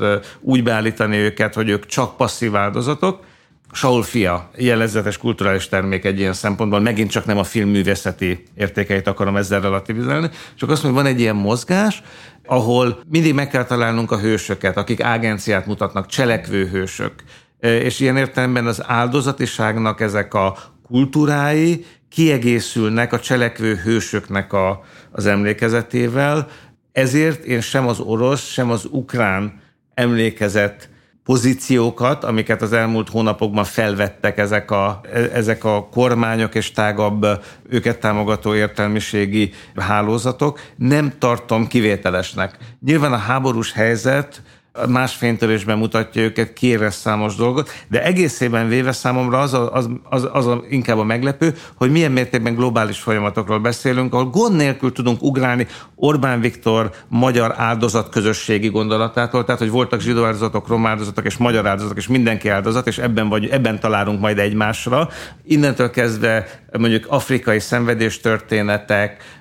[0.42, 3.24] úgy beállítani őket, hogy ők csak passzív áldozatok.
[3.72, 9.36] Saul fia, jellegzetes kulturális termék egy ilyen szempontból, megint csak nem a filmművészeti értékeit akarom
[9.36, 12.02] ezzel relativizálni, csak azt mondom, van egy ilyen mozgás,
[12.46, 17.14] ahol mindig meg kell találnunk a hősöket, akik agenciát mutatnak, cselekvő hősök.
[17.60, 26.48] És ilyen értelemben az áldozatiságnak ezek a kultúrái kiegészülnek a cselekvő hősöknek a, az emlékezetével,
[26.92, 29.62] ezért én sem az orosz, sem az ukrán
[29.94, 30.90] emlékezet
[31.30, 35.02] pozíciókat, amiket az elmúlt hónapokban felvettek ezek a,
[35.34, 37.26] ezek a kormányok és tágabb
[37.70, 42.58] őket támogató értelmiségi hálózatok, nem tartom kivételesnek.
[42.86, 44.42] Nyilván a háborús helyzet
[44.88, 50.30] más fénytörésben mutatja őket, kérez számos dolgot, de egészében véve számomra az, a, az, az,
[50.32, 55.24] az a, inkább a meglepő, hogy milyen mértékben globális folyamatokról beszélünk, ahol gond nélkül tudunk
[55.24, 61.38] ugrálni Orbán Viktor magyar áldozat közösségi gondolatától, tehát hogy voltak zsidó áldozatok, rom áldozatok és
[61.38, 65.10] magyar áldozatok, és mindenki áldozat, és ebben, vagy, ebben találunk majd egymásra.
[65.44, 69.39] Innentől kezdve mondjuk afrikai szenvedéstörténetek,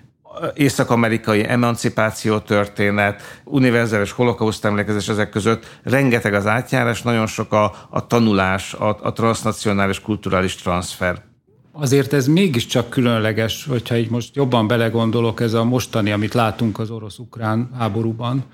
[0.55, 8.07] észak-amerikai emancipáció történet, univerzális holokauszt emlékezés ezek között rengeteg az átjárás, nagyon sok a, a
[8.07, 11.23] tanulás, a, a transnacionális kulturális transfer.
[11.73, 16.91] Azért ez mégiscsak különleges, hogyha így most jobban belegondolok, ez a mostani, amit látunk az
[16.91, 18.45] orosz-ukrán háborúban,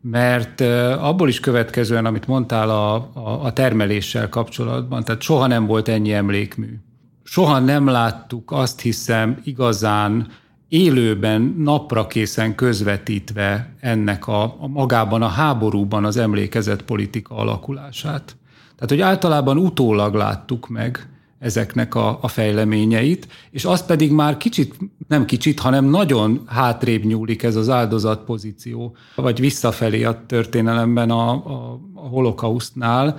[0.00, 0.60] mert
[1.00, 6.12] abból is következően, amit mondtál a, a, a termeléssel kapcsolatban, tehát soha nem volt ennyi
[6.12, 6.78] emlékmű.
[7.22, 10.26] Soha nem láttuk azt hiszem igazán
[10.68, 18.36] élőben, napra készen közvetítve ennek a, a magában a háborúban az emlékezett politika alakulását.
[18.74, 24.76] Tehát, hogy általában utólag láttuk meg ezeknek a, a fejleményeit, és az pedig már kicsit,
[25.08, 31.80] nem kicsit, hanem nagyon hátrébb nyúlik ez az áldozatpozíció, vagy visszafelé a történelemben a, a,
[31.94, 33.16] a holokausztnál,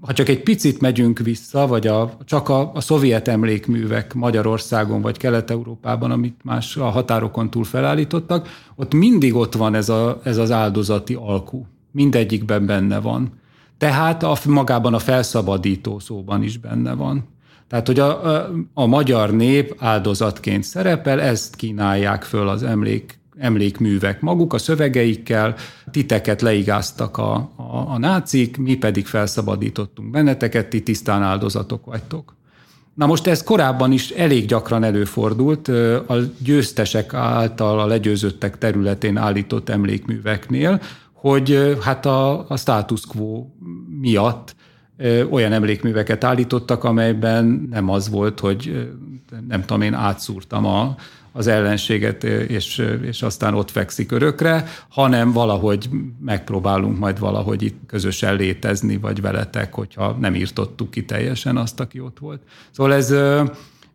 [0.00, 5.16] ha csak egy picit megyünk vissza, vagy a, csak a, a szovjet emlékművek Magyarországon vagy
[5.16, 10.50] Kelet-Európában, amit más a határokon túl felállítottak, ott mindig ott van ez, a, ez az
[10.50, 11.66] áldozati alkú.
[11.90, 13.32] Mindegyikben benne van.
[13.78, 17.28] Tehát a, magában a felszabadító szóban is benne van.
[17.68, 24.20] Tehát, hogy a, a, a magyar nép áldozatként szerepel, ezt kínálják föl az emlék emlékművek
[24.20, 25.54] maguk a szövegeikkel,
[25.90, 32.36] titeket leigáztak a, a, a nácik, mi pedig felszabadítottunk benneteket, ti tisztán áldozatok vagytok.
[32.94, 35.68] Na most ez korábban is elég gyakran előfordult
[36.08, 40.80] a győztesek által a legyőzöttek területén állított emlékműveknél,
[41.12, 43.46] hogy hát a, a status quo
[44.00, 44.54] miatt
[45.30, 48.88] olyan emlékműveket állítottak, amelyben nem az volt, hogy
[49.48, 50.96] nem tudom én átszúrtam a,
[51.36, 55.88] az ellenséget, és, és aztán ott fekszik örökre, hanem valahogy
[56.20, 62.00] megpróbálunk majd valahogy itt közösen létezni, vagy veletek, hogyha nem írtottuk ki teljesen azt, aki
[62.00, 62.40] ott volt.
[62.70, 63.10] Szóval ez,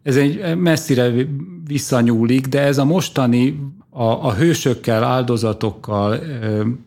[0.03, 1.11] ez egy messzire
[1.67, 3.59] visszanyúlik, de ez a mostani
[3.89, 6.19] a, a hősökkel, áldozatokkal,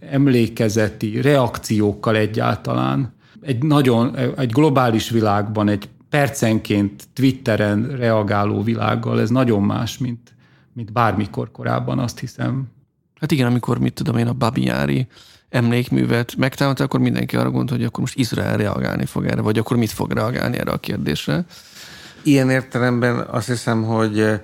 [0.01, 9.63] emlékezeti reakciókkal egyáltalán egy nagyon, egy globális világban, egy percenként Twitteren reagáló világgal ez nagyon
[9.63, 10.35] más, mint,
[10.73, 12.65] mint bármikor korábban, azt hiszem.
[13.21, 15.07] Hát igen, amikor, mit tudom én, a Babiári
[15.49, 19.77] emlékművet megtámadta, akkor mindenki arra gondolt, hogy akkor most Izrael reagálni fog erre, vagy akkor
[19.77, 21.45] mit fog reagálni erre a kérdésre.
[22.23, 24.41] Ilyen értelemben azt hiszem, hogy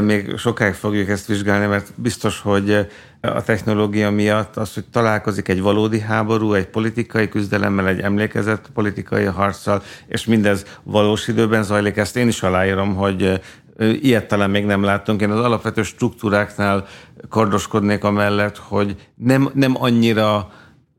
[0.00, 2.86] még sokáig fogjuk ezt vizsgálni, mert biztos, hogy
[3.20, 9.24] a technológia miatt az, hogy találkozik egy valódi háború, egy politikai küzdelemmel, egy emlékezett politikai
[9.24, 13.40] harccal, és mindez valós időben zajlik, ezt én is aláírom, hogy
[13.80, 15.20] ilyet talán még nem láttunk.
[15.20, 16.86] Én az alapvető struktúráknál
[17.28, 20.50] kardoskodnék amellett, hogy nem, nem annyira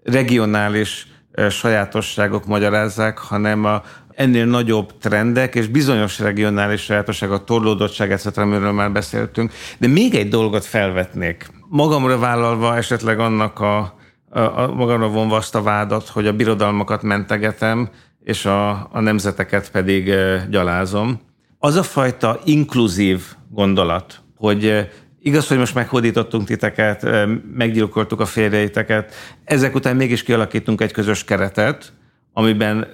[0.03, 1.07] regionális
[1.49, 3.81] sajátosságok magyarázzák, hanem a,
[4.15, 9.51] ennél nagyobb trendek és bizonyos regionális sajátosságok, torlódottság, etc., amiről már beszéltünk.
[9.77, 11.47] De még egy dolgot felvetnék.
[11.69, 13.77] Magamra vállalva esetleg annak a,
[14.29, 17.89] a, a magamra vonva azt a vádat, hogy a birodalmakat mentegetem,
[18.23, 20.13] és a, a nemzeteket pedig
[20.49, 21.19] gyalázom.
[21.63, 24.89] Az a fajta inkluzív gondolat, hogy
[25.23, 27.07] Igaz, hogy most meghódítottunk titeket,
[27.53, 31.93] meggyilkoltuk a férjeiteket, ezek után mégis kialakítunk egy közös keretet,
[32.33, 32.87] amiben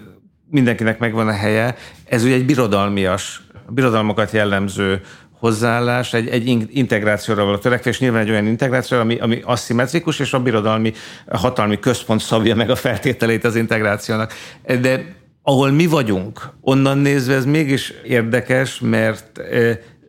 [0.49, 1.76] mindenkinek megvan a helye.
[2.05, 5.01] Ez ugye egy birodalmias, birodalmakat jellemző
[5.32, 10.39] hozzáállás, egy, egy integrációra való törekvés, nyilván egy olyan integráció, ami, ami aszimmetrikus, és a
[10.39, 10.93] birodalmi
[11.28, 14.34] hatalmi központ szabja meg a feltételét az integrációnak.
[14.63, 15.15] De
[15.49, 19.41] ahol mi vagyunk, onnan nézve ez mégis érdekes, mert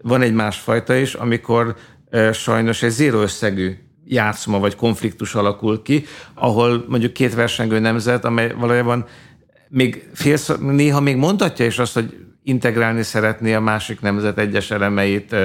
[0.02, 1.76] van egy másfajta is, amikor
[2.32, 8.52] sajnos egy zéró összegű játszma vagy konfliktus alakul ki, ahol mondjuk két versengő nemzet, amely
[8.58, 9.06] valójában
[9.68, 12.16] még félsz, néha még mondhatja is azt, hogy
[12.48, 15.36] integrálni szeretné a másik nemzet egyes elemeit,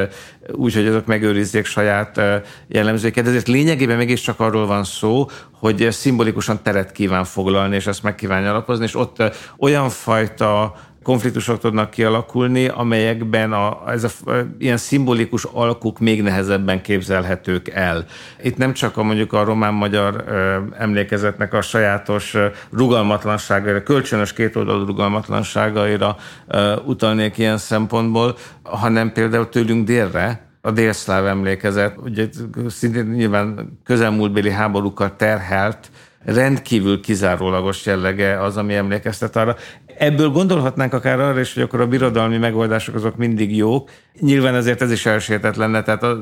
[0.51, 2.21] úgy, hogy azok megőrizzék saját
[2.67, 3.27] jellemzőket.
[3.27, 8.49] Ezért lényegében mégiscsak arról van szó, hogy szimbolikusan teret kíván foglalni, és ezt meg kívánja
[8.49, 9.23] alapozni, és ott
[9.57, 14.09] olyan fajta konfliktusok tudnak kialakulni, amelyekben a, ez a,
[14.57, 18.05] ilyen szimbolikus alkuk még nehezebben képzelhetők el.
[18.43, 20.23] Itt nem csak a mondjuk a román-magyar
[20.77, 22.35] emlékezetnek a sajátos
[22.71, 26.15] rugalmatlanságaira, kölcsönös kétoldalú rugalmatlanságaira
[26.85, 32.29] utalnék ilyen szempontból, hanem például tőlünk délre, a délszláv emlékezet, ugye
[32.67, 35.89] szintén nyilván közelmúltbéli háborúkkal terhelt,
[36.25, 39.55] rendkívül kizárólagos jellege az, ami emlékeztet arra.
[39.97, 43.89] Ebből gondolhatnánk akár arra is, hogy akkor a birodalmi megoldások azok mindig jók.
[44.19, 46.19] Nyilván ezért ez is elsértett lenne, tehát azt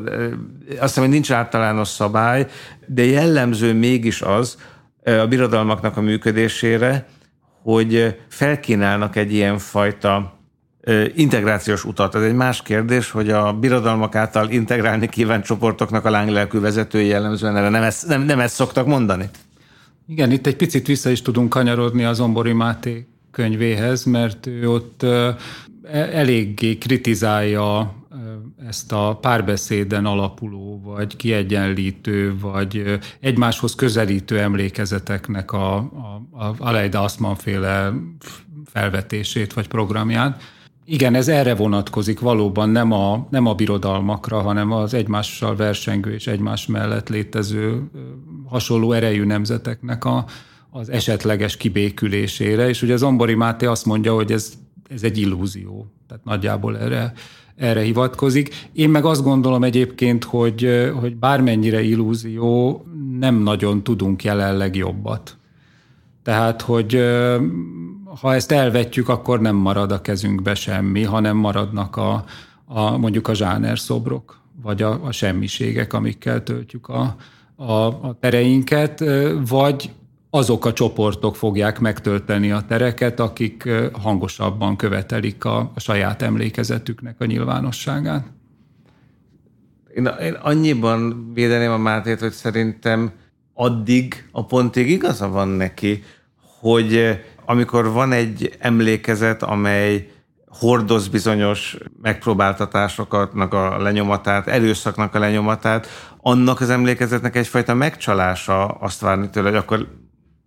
[0.80, 2.48] hiszem, hogy nincs általános szabály,
[2.86, 4.58] de jellemző mégis az
[5.04, 7.06] a birodalmaknak a működésére,
[7.64, 10.40] hogy felkínálnak egy ilyen fajta
[11.16, 12.16] integrációs utat.
[12.16, 17.58] Ez egy más kérdés, hogy a birodalmak által integrálni kívánt csoportoknak a lánglelkű vezetői jellemzően
[17.58, 19.30] erre nem ezt, nem, nem ezt szoktak mondani.
[20.08, 25.04] Igen, itt egy picit vissza is tudunk kanyarodni az Ombori Máté könyvéhez, mert ő ott
[25.04, 25.36] e,
[25.92, 28.00] eléggé kritizálja
[28.68, 37.36] ezt a párbeszéden alapuló, vagy kiegyenlítő, vagy egymáshoz közelítő emlékezeteknek a, a, a Aleida Aszman
[37.36, 37.94] féle
[38.66, 40.42] felvetését, vagy programját.
[40.86, 46.28] Igen, ez erre vonatkozik valóban, nem a, nem a birodalmakra, hanem az egymással versengő és
[46.28, 47.90] egymás mellett létező
[48.46, 50.26] hasonló erejű nemzeteknek a,
[50.74, 54.54] az esetleges kibékülésére, és ugye az Ombori Máté azt mondja, hogy ez,
[54.90, 57.14] ez egy illúzió, tehát nagyjából erre,
[57.56, 58.70] erre hivatkozik.
[58.74, 62.86] Én meg azt gondolom egyébként, hogy, hogy bármennyire illúzió,
[63.20, 65.38] nem nagyon tudunk jelenleg jobbat.
[66.24, 67.04] Tehát, hogy
[68.22, 72.26] ha ezt elvetjük, akkor nem marad a kezünkbe semmi, hanem maradnak a,
[72.66, 77.16] a mondjuk a zsáner szobrok, vagy a, a semmiségek, amikkel töltjük a,
[77.56, 79.04] a, a tereinket,
[79.48, 79.92] vagy
[80.34, 83.70] azok a csoportok fogják megtölteni a tereket, akik
[84.02, 88.26] hangosabban követelik a, a saját emlékezetüknek a nyilvánosságát.
[89.96, 93.12] Én, én annyiban védeném a Mátét, hogy szerintem
[93.54, 96.04] addig a pontig igaza van neki,
[96.60, 100.10] hogy amikor van egy emlékezet, amely
[100.48, 105.88] hordoz bizonyos megpróbáltatásoknak a lenyomatát, erőszaknak a lenyomatát,
[106.22, 109.88] annak az emlékezetnek egyfajta megcsalása azt várni tőle, hogy akkor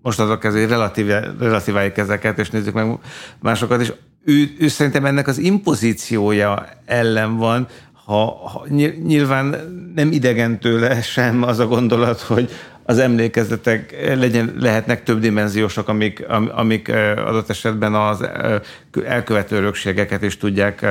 [0.05, 1.07] most azok ezért relatív,
[1.39, 2.99] relatíváljuk ezeket, és nézzük meg
[3.41, 3.93] másokat, és
[4.25, 7.67] ő, ő szerintem ennek az impozíciója ellen van,
[8.05, 8.67] ha, ha
[9.05, 9.57] nyilván
[9.95, 12.51] nem idegen tőle sem az a gondolat, hogy
[12.85, 18.29] az emlékezetek legyen, lehetnek többdimenziósak, amik, amik adott esetben az
[19.05, 20.87] elkövető örökségeket is tudják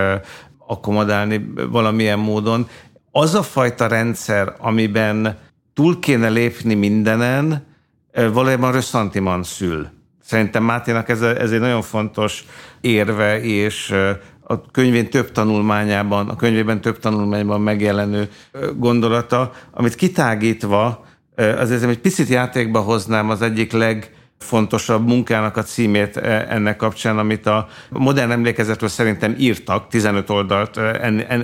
[0.68, 2.68] akkomodálni valamilyen módon.
[3.12, 5.38] Az a fajta rendszer, amiben
[5.74, 7.72] túl kéne lépni mindenen,
[8.14, 9.88] valójában Rösszantiman szül.
[10.24, 12.46] Szerintem Máténak ez, ez egy nagyon fontos
[12.82, 13.94] érve, és
[14.42, 18.30] a könyvén több tanulmányában, a könyvében több tanulmányban megjelenő
[18.76, 21.06] gondolata, amit kitágítva,
[21.36, 27.68] azért egy picit játékba hoznám az egyik legfontosabb munkának a címét ennek kapcsán, amit a
[27.90, 30.78] modern emlékezetről szerintem írtak, 15 oldalt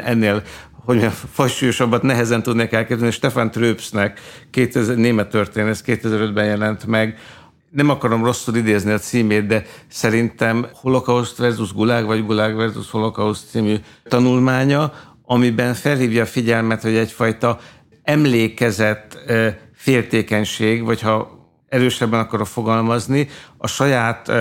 [0.04, 0.42] ennél
[0.90, 3.12] hogy mondjam, fajsúlyosabbat nehezen tudnék elképzelni.
[3.14, 4.20] Stefan Tröpsnek
[4.52, 7.18] 2000, német történész 2005-ben jelent meg,
[7.70, 13.50] nem akarom rosszul idézni a címét, de szerintem Holocaust versus Gulag, vagy Gulag versus Holocaust
[13.50, 14.94] című tanulmánya,
[15.26, 17.60] amiben felhívja a figyelmet, hogy egyfajta
[18.04, 19.18] emlékezett
[19.74, 23.28] féltékenység, vagy ha erősebben akarok fogalmazni,
[23.58, 24.32] a saját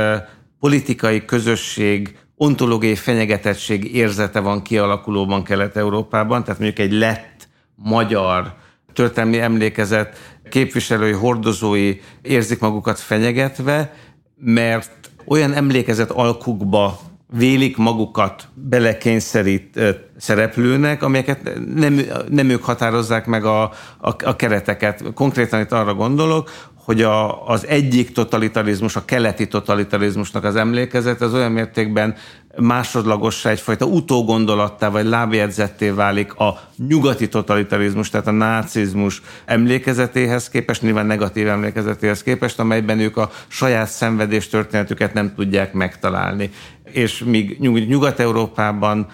[0.61, 8.55] politikai közösség ontológiai fenyegetettség érzete van kialakulóban Kelet-Európában, tehát mondjuk egy lett magyar
[8.93, 10.17] történelmi emlékezet
[10.51, 13.95] képviselői, hordozói érzik magukat fenyegetve,
[14.37, 16.99] mert olyan emlékezet alkukba
[17.33, 19.81] vélik magukat belekényszerít
[20.17, 23.63] szereplőnek, amelyeket nem, nem ők határozzák meg a,
[23.99, 25.03] a, a kereteket.
[25.15, 26.51] Konkrétan itt arra gondolok,
[26.89, 32.15] hogy a, az egyik totalitarizmus, a keleti totalitarizmusnak az emlékezet, az olyan mértékben
[32.57, 41.07] másodlagossá egyfajta utógondolattá vagy lábjegyzetté válik a nyugati totalitarizmus, tehát a nácizmus emlékezetéhez képest, nyilván
[41.07, 46.51] negatív emlékezetéhez képest, amelyben ők a saját szenvedés történetüket nem tudják megtalálni.
[46.93, 47.59] És míg
[47.89, 49.07] Nyugat-Európában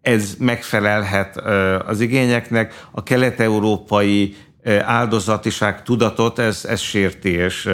[0.00, 1.36] ez megfelelhet
[1.86, 4.36] az igényeknek, a kelet-európai
[4.84, 7.70] áldozatiság tudatot, ez, ez sérti, és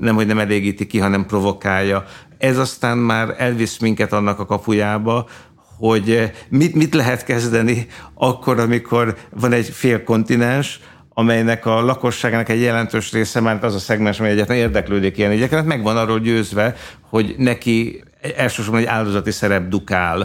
[0.00, 2.04] nem, hogy nem elégíti ki, hanem provokálja.
[2.38, 5.26] Ez aztán már elvisz minket annak a kapujába,
[5.78, 12.60] hogy mit, mit lehet kezdeni akkor, amikor van egy fél kontinens, amelynek a lakosságának egy
[12.60, 16.74] jelentős része, már az a szegmens, amely egyetlen érdeklődik ilyen ügyekre, meg van arról győzve,
[17.08, 18.04] hogy neki
[18.36, 20.20] elsősorban egy áldozati szerep dukál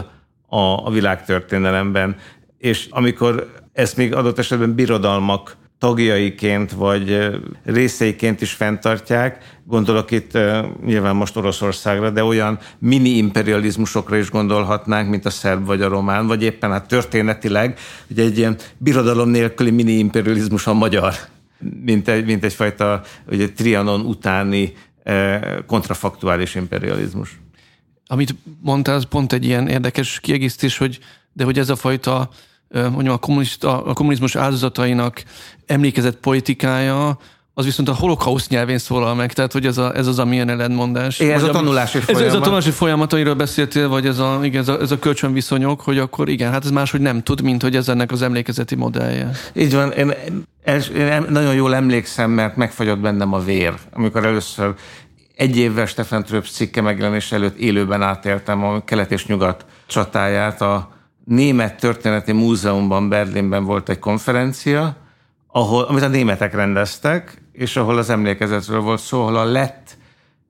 [0.48, 2.16] a, a világtörténelemben.
[2.58, 7.28] És amikor ezt még adott esetben birodalmak tagjaiként vagy
[7.64, 9.58] részeiként is fenntartják.
[9.64, 10.38] Gondolok itt
[10.84, 16.26] nyilván most Oroszországra, de olyan mini imperializmusokra is gondolhatnánk, mint a szerb vagy a román,
[16.26, 21.14] vagy éppen hát történetileg, hogy egy ilyen birodalom nélküli mini imperializmus a magyar,
[21.84, 24.72] mint, egy, mint egyfajta ugye, Trianon utáni
[25.66, 27.40] kontrafaktuális imperializmus.
[28.06, 30.98] Amit mondtál, az pont egy ilyen érdekes kiegészítés, hogy
[31.32, 32.30] de hogy ez a fajta
[32.72, 35.22] mondjam, a, kommunista, a kommunizmus áldozatainak
[35.66, 37.18] emlékezett politikája,
[37.58, 41.20] az viszont a holokauszt nyelvén szólal meg, tehát hogy ez, a, ez az, amilyen ellentmondás.
[41.20, 42.26] Ez a tanulási folyamat.
[42.26, 44.98] Ez, ez a tanulási folyamat, amiről beszéltél, vagy ez a, igen, ez a, ez a
[44.98, 48.74] kölcsönviszonyok, hogy akkor igen, hát ez máshogy nem tud, mint hogy ez ennek az emlékezeti
[48.74, 49.30] modellje.
[49.54, 50.12] Így van, én,
[50.96, 54.74] én nagyon jól emlékszem, mert megfagyott bennem a vér, amikor először
[55.36, 60.95] egy évvel Stefan Tröps cikke megjelenés előtt élőben átéltem a kelet és nyugat csatáját a
[61.26, 64.96] Német Történeti Múzeumban Berlinben volt egy konferencia,
[65.46, 69.96] ahol, amit a németek rendeztek, és ahol az emlékezetről volt szó, ahol a lett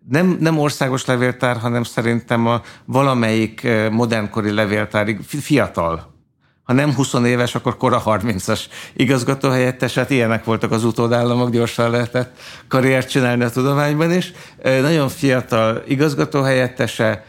[0.09, 6.15] nem, nem országos levéltár, hanem szerintem a valamelyik eh, modernkori levéltárig fiatal.
[6.63, 8.61] Ha nem 20 éves, akkor kora 30-as
[8.95, 14.33] igazgatóhelyettes, hát ilyenek voltak az utódállamok, gyorsan lehetett karriert csinálni a tudományban is.
[14.63, 17.25] Eh, nagyon fiatal igazgatóhelyettese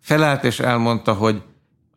[0.00, 1.42] felállt és elmondta, hogy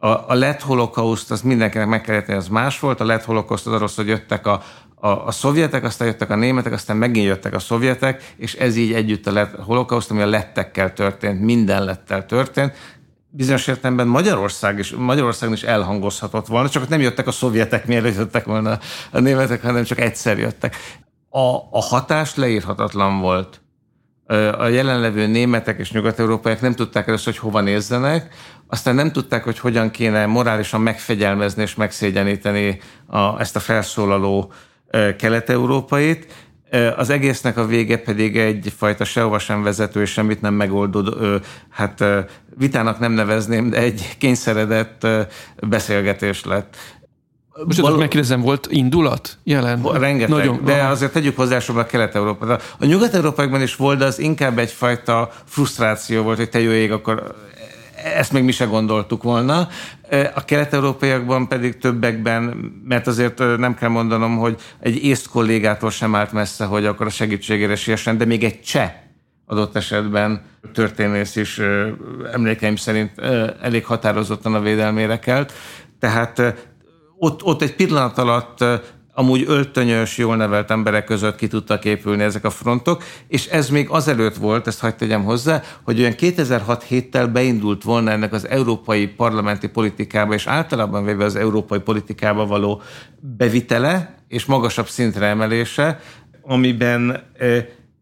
[0.01, 2.99] a, a lett holokauszt, az mindenkinek meg kellett az más volt.
[2.99, 4.61] A lett holokauszt az arról, hogy jöttek a,
[4.95, 8.93] a, a szovjetek, aztán jöttek a németek, aztán megint jöttek a szovjetek, és ez így
[8.93, 12.73] együtt a lett, holokauszt, ami a lettekkel történt, minden lettel történt.
[13.29, 18.45] Bizonyos értelemben Magyarország is, Magyarországon is elhangozhatott volna, csak nem jöttek a szovjetek, mielőtt jöttek
[18.45, 18.79] volna
[19.11, 20.75] a németek, hanem csak egyszer jöttek.
[21.29, 23.61] A, a hatás leírhatatlan volt
[24.57, 28.33] a jelenlevő németek és nyugat-európaiak nem tudták először, hogy hova nézzenek,
[28.67, 34.51] aztán nem tudták, hogy hogyan kéne morálisan megfegyelmezni és megszégyeníteni a, ezt a felszólaló
[35.17, 36.27] kelet-európait,
[36.95, 41.13] az egésznek a vége pedig egyfajta sehova sem vezető és semmit nem megoldó,
[41.69, 42.03] hát
[42.57, 45.07] vitának nem nevezném, de egy kényszeredett
[45.67, 46.77] beszélgetés lett.
[47.65, 49.81] Most Val- megkérdezem, volt indulat jelen?
[49.83, 50.89] Rengeteg, Nagyon, de aha.
[50.89, 52.59] azért tegyük hozzá a kelet-európa.
[52.79, 57.35] A nyugat-európaiakban is volt, de az inkább egyfajta frusztráció volt, hogy te jó ég, akkor
[58.03, 59.67] ezt még mi se gondoltuk volna.
[60.35, 62.41] A kelet-európaiakban pedig többekben,
[62.87, 67.09] mert azért nem kell mondanom, hogy egy észt kollégától sem állt messze, hogy akkor a
[67.09, 68.93] segítségére siessen, de még egy cseh
[69.45, 70.41] adott esetben
[70.73, 71.61] történész is
[72.33, 73.19] emlékeim szerint
[73.61, 75.53] elég határozottan a védelmére kelt.
[75.99, 76.68] Tehát
[77.19, 78.63] ott, ott egy pillanat alatt
[79.13, 83.89] amúgy öltönyös, jól nevelt emberek között ki tudtak épülni ezek a frontok, és ez még
[83.89, 89.07] azelőtt volt, ezt hagyd tegyem hozzá, hogy olyan 2006 héttel beindult volna ennek az európai
[89.07, 92.81] parlamenti politikába, és általában véve az európai politikába való
[93.19, 95.99] bevitele és magasabb szintre emelése,
[96.41, 97.23] amiben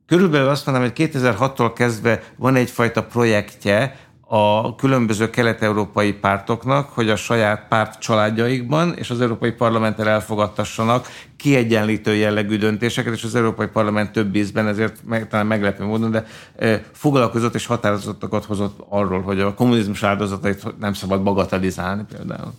[0.08, 7.16] körülbelül azt mondom, hogy 2006-tól kezdve van egyfajta projektje, a különböző kelet-európai pártoknak, hogy a
[7.16, 11.08] saját párt családjaikban és az Európai Parlamenten elfogadtassanak
[11.38, 16.26] kiegyenlítő jellegű döntéseket, és az Európai Parlament több ízben, ezért meg, talán meglepő módon, de
[16.56, 22.54] e, foglalkozott és határozottakat hozott arról, hogy a kommunizmus áldozatait nem szabad bagatelizálni például.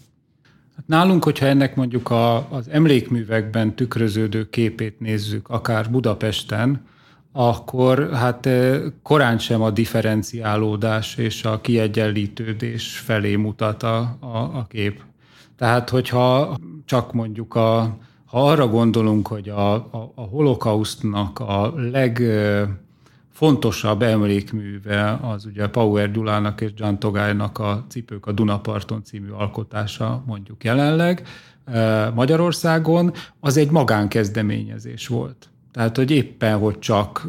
[0.77, 6.87] Hát nálunk, hogyha ennek mondjuk a, az emlékművekben tükröződő képét nézzük, akár Budapesten,
[7.41, 8.49] akkor hát
[9.03, 15.03] korán sem a differenciálódás és a kiegyenlítődés felé mutat a, a, a kép.
[15.57, 21.75] Tehát, hogyha csak mondjuk a, ha arra gondolunk, hogy a, a, a holokausztnak a
[23.37, 30.23] legfontosabb emlékműve az ugye Power Gyulának és John Togálynak a Cipők a Dunaparton című alkotása
[30.27, 31.27] mondjuk jelenleg
[32.15, 35.49] Magyarországon, az egy magánkezdeményezés volt.
[35.73, 37.27] Tehát, hogy éppen, hogy csak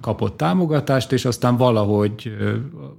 [0.00, 2.36] kapott támogatást, és aztán valahogy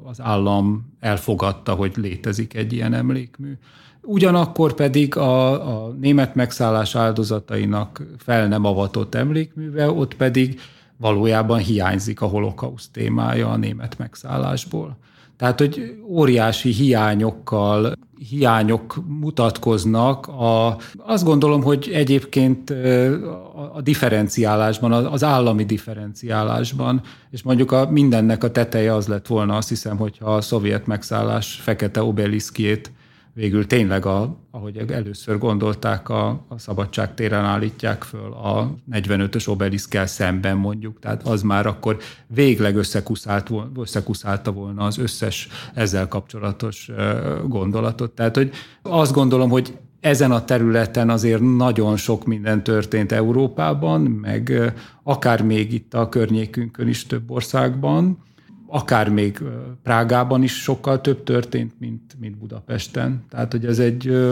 [0.04, 3.58] az állam elfogadta, hogy létezik egy ilyen emlékmű.
[4.02, 10.60] Ugyanakkor pedig a, a német megszállás áldozatainak fel nem avatott emlékműve, ott pedig
[10.98, 14.98] valójában hiányzik a holokauszt témája a német megszállásból.
[15.44, 17.94] Tehát, hogy óriási hiányokkal,
[18.30, 20.28] hiányok mutatkoznak.
[20.28, 22.70] A, azt gondolom, hogy egyébként
[23.74, 29.70] a differenciálásban, az állami differenciálásban, és mondjuk a mindennek a teteje az lett volna, azt
[29.70, 32.92] hiszem, hogyha a szovjet megszállás fekete obeliszkjét
[33.34, 40.06] végül tényleg, a, ahogy először gondolták, a, a szabadság téren állítják föl a 45-ös obeliszkkel
[40.06, 46.92] szemben mondjuk, tehát az már akkor végleg összekuszált, összekuszálta volna az összes ezzel kapcsolatos
[47.48, 48.12] gondolatot.
[48.12, 54.74] Tehát, hogy azt gondolom, hogy ezen a területen azért nagyon sok minden történt Európában, meg
[55.04, 58.18] akár még itt a környékünkön is több országban,
[58.74, 59.44] akár még
[59.84, 63.26] Prágában is sokkal több történt, mint, mint Budapesten.
[63.30, 64.32] Tehát, hogy ez egy,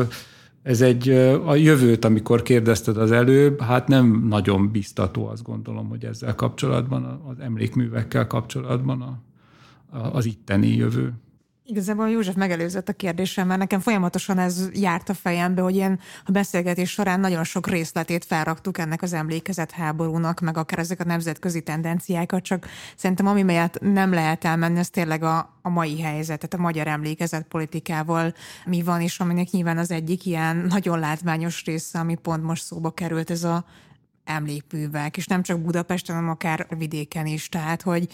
[0.63, 1.09] ez egy
[1.45, 7.03] a jövőt, amikor kérdezted az előbb, hát nem nagyon biztató, azt gondolom, hogy ezzel kapcsolatban,
[7.03, 9.19] az emlékművekkel kapcsolatban a,
[9.97, 11.13] a, az itteni jövő.
[11.65, 16.31] Igazából József megelőzött a kérdésem, mert nekem folyamatosan ez járt a fejembe, hogy ilyen a
[16.31, 21.61] beszélgetés során nagyon sok részletét felraktuk ennek az emlékezet háborúnak, meg akár ezek a nemzetközi
[21.61, 26.53] tendenciákat, csak szerintem ami mellett nem lehet elmenni, ez tényleg a, a mai helyzet, tehát
[26.53, 28.33] a magyar emlékezet politikával
[28.65, 32.91] mi van, és aminek nyilván az egyik ilyen nagyon látványos része, ami pont most szóba
[32.91, 33.65] került, ez a
[34.23, 38.07] emlékművek, és nem csak Budapesten, hanem akár vidéken is, tehát hogy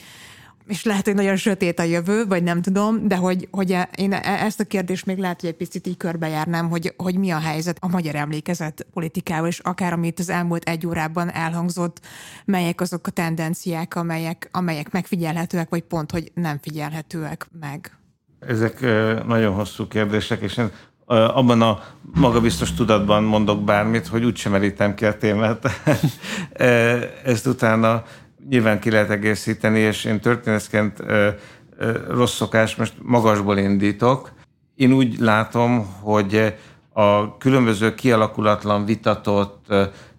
[0.67, 4.13] és lehet, hogy nagyon sötét a jövő, vagy nem tudom, de hogy, hogy e, én
[4.13, 7.39] e, ezt a kérdést még lehet, hogy egy picit így körbejárnám, hogy, hogy mi a
[7.39, 11.99] helyzet a magyar emlékezet politikával, és akár amit az elmúlt egy órában elhangzott,
[12.45, 17.97] melyek azok a tendenciák, amelyek, amelyek megfigyelhetőek, vagy pont, hogy nem figyelhetőek meg.
[18.39, 18.81] Ezek
[19.27, 20.61] nagyon hosszú kérdések, és
[21.05, 25.65] abban a magabiztos tudatban mondok bármit, hogy úgysem merítem ki a témát.
[27.23, 28.03] Ezt utána
[28.49, 31.03] nyilván ki lehet egészíteni, és én történészként
[32.09, 34.31] rossz szokás, most magasból indítok.
[34.75, 36.55] Én úgy látom, hogy
[36.93, 39.65] a különböző kialakulatlan, vitatott,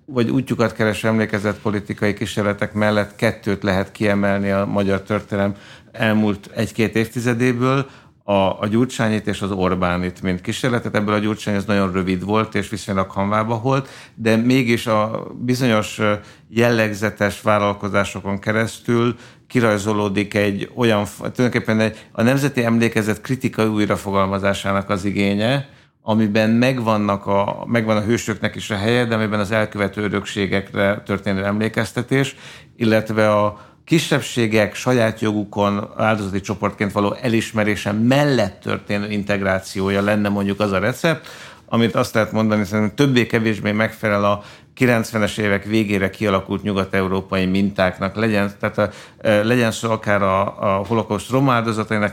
[0.04, 5.54] vagy útjukat keres emlékezett politikai kísérletek mellett kettőt lehet kiemelni a magyar történelem
[5.92, 7.86] elmúlt egy-két évtizedéből,
[8.28, 10.94] a, a Gyurcsányit és az Orbánit, mint kísérletet.
[10.94, 16.00] Ebből a Gyurcsány az nagyon rövid volt, és viszonylag hanvába volt, de mégis a bizonyos
[16.48, 19.16] jellegzetes vállalkozásokon keresztül
[19.46, 25.68] kirajzolódik egy olyan, tulajdonképpen egy, a nemzeti emlékezet kritikai újrafogalmazásának az igénye,
[26.02, 31.44] amiben megvannak a, megvan a hősöknek is a helye, de amiben az elkövető örökségekre történő
[31.44, 32.36] emlékeztetés,
[32.76, 40.72] illetve a kisebbségek saját jogukon áldozati csoportként való elismerése mellett történő integrációja lenne mondjuk az
[40.72, 41.28] a recept,
[41.66, 44.42] amit azt lehet mondani, szerintem többé-kevésbé megfelel a
[44.78, 48.90] 90-es évek végére kialakult nyugat-európai mintáknak, legyen, tehát a,
[49.22, 51.62] legyen szó akár a, a holokauszt roma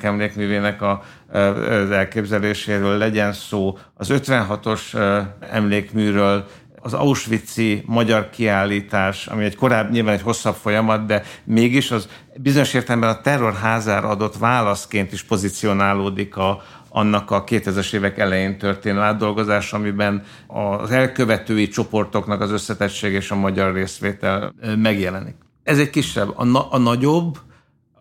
[0.01, 6.45] emlékművének a, az elképzeléséről, legyen szó az 56-os e, emlékműről,
[6.85, 12.73] az Auschwitz-i magyar kiállítás, ami egy korábbi, nyilván egy hosszabb folyamat, de mégis az bizonyos
[12.73, 19.73] értelemben a terrorházára adott válaszként is pozícionálódik a, annak a 2000-es évek elején történő átdolgozás,
[19.73, 25.35] amiben az elkövetői csoportoknak az összetettség és a magyar részvétel megjelenik.
[25.63, 26.33] Ez egy kisebb.
[26.35, 27.37] A, na, a nagyobb,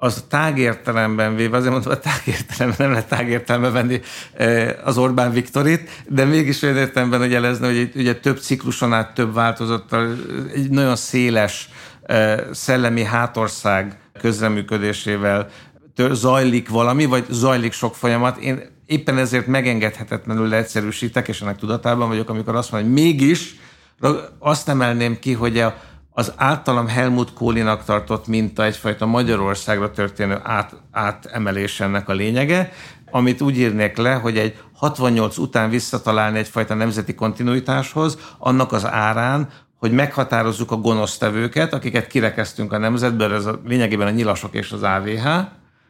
[0.04, 4.00] az tágértelemben véve, azért mondom, a tágértelemben nem lehet tágértelemben venni
[4.84, 9.34] az Orbán Viktorit, de mégis olyan értelemben, hogy jelezni, hogy ugye több cikluson át több
[9.34, 10.16] változattal,
[10.54, 11.68] egy nagyon széles
[12.52, 15.48] szellemi hátország közreműködésével
[15.96, 18.36] zajlik valami, vagy zajlik sok folyamat.
[18.38, 23.54] Én éppen ezért megengedhetetlenül leegyszerűsítek, és ennek tudatában vagyok, amikor azt mondom, hogy mégis
[24.38, 25.76] azt emelném ki, hogy a,
[26.16, 32.72] az általam Helmut Kólinak tartott minta egyfajta Magyarországra történő át, átemelés ennek a lényege,
[33.10, 39.48] amit úgy írnék le, hogy egy 68 után visszatalálni egyfajta nemzeti kontinuitáshoz, annak az árán,
[39.78, 44.82] hogy meghatározzuk a gonosztevőket, akiket kirekeztünk a nemzetből, ez a, lényegében a nyilasok és az
[44.82, 45.28] AVH,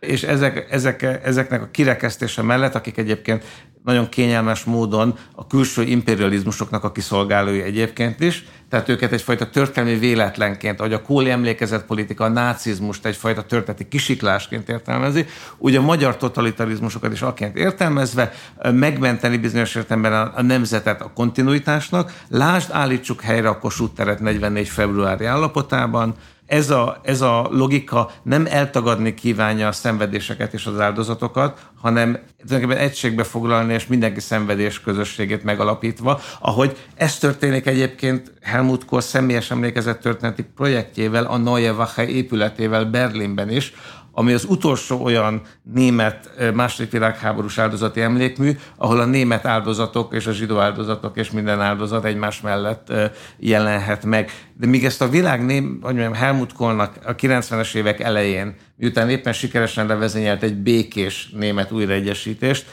[0.06, 3.44] és ezek, ezek, ezeknek a kirekesztése mellett, akik egyébként
[3.84, 10.80] nagyon kényelmes módon a külső imperializmusoknak a kiszolgálói egyébként is, tehát őket egyfajta történelmi véletlenként,
[10.80, 15.26] ahogy a kóli emlékezett politika a nácizmust egyfajta történeti kisiklásként értelmezi,
[15.58, 18.32] úgy a magyar totalitarizmusokat is akként értelmezve
[18.62, 22.12] megmenteni bizonyos értelemben a, a nemzetet a kontinuitásnak.
[22.28, 26.14] Lásd, állítsuk helyre a Kossuth teret 44 februári állapotában,
[26.46, 32.84] ez a, ez a logika nem eltagadni kívánja a szenvedéseket és az áldozatokat, hanem tulajdonképpen
[32.84, 40.00] egységbe foglalni és mindenki szenvedés közösségét megalapítva, ahogy ez történik egyébként Helmut Kohl személyes emlékezett
[40.00, 43.72] történeti projektjével, a Neue Wache épületével Berlinben is,
[44.16, 50.32] ami az utolsó olyan német második világháborús áldozati emlékmű, ahol a német áldozatok és a
[50.32, 52.92] zsidó áldozatok és minden áldozat egymás mellett
[53.38, 54.30] jelenhet meg.
[54.56, 59.10] De míg ezt a világ ném, hogy mondjam, Helmut Kohlnak a 90-es évek elején, miután
[59.10, 62.66] éppen sikeresen levezényelt egy békés német újraegyesítést,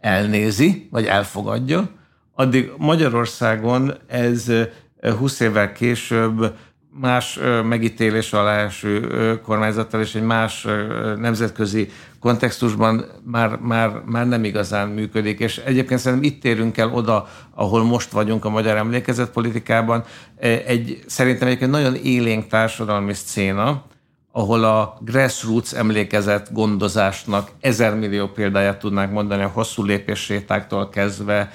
[0.00, 1.90] elnézi, vagy elfogadja,
[2.34, 4.52] addig Magyarországon ez
[5.18, 6.54] 20 évvel később
[7.00, 10.66] más megítélés alá eső kormányzattal és egy más
[11.16, 11.90] nemzetközi
[12.20, 15.38] kontextusban már, már, már nem igazán működik.
[15.38, 20.04] És egyébként szerintem itt térünk el oda, ahol most vagyunk a magyar emlékezetpolitikában.
[20.66, 23.82] Egy szerintem egyébként nagyon élénk társadalmi szcéna,
[24.32, 31.50] ahol a grassroots emlékezet gondozásnak ezer millió példáját tudnánk mondani, a hosszú lépéssétáktól kezdve,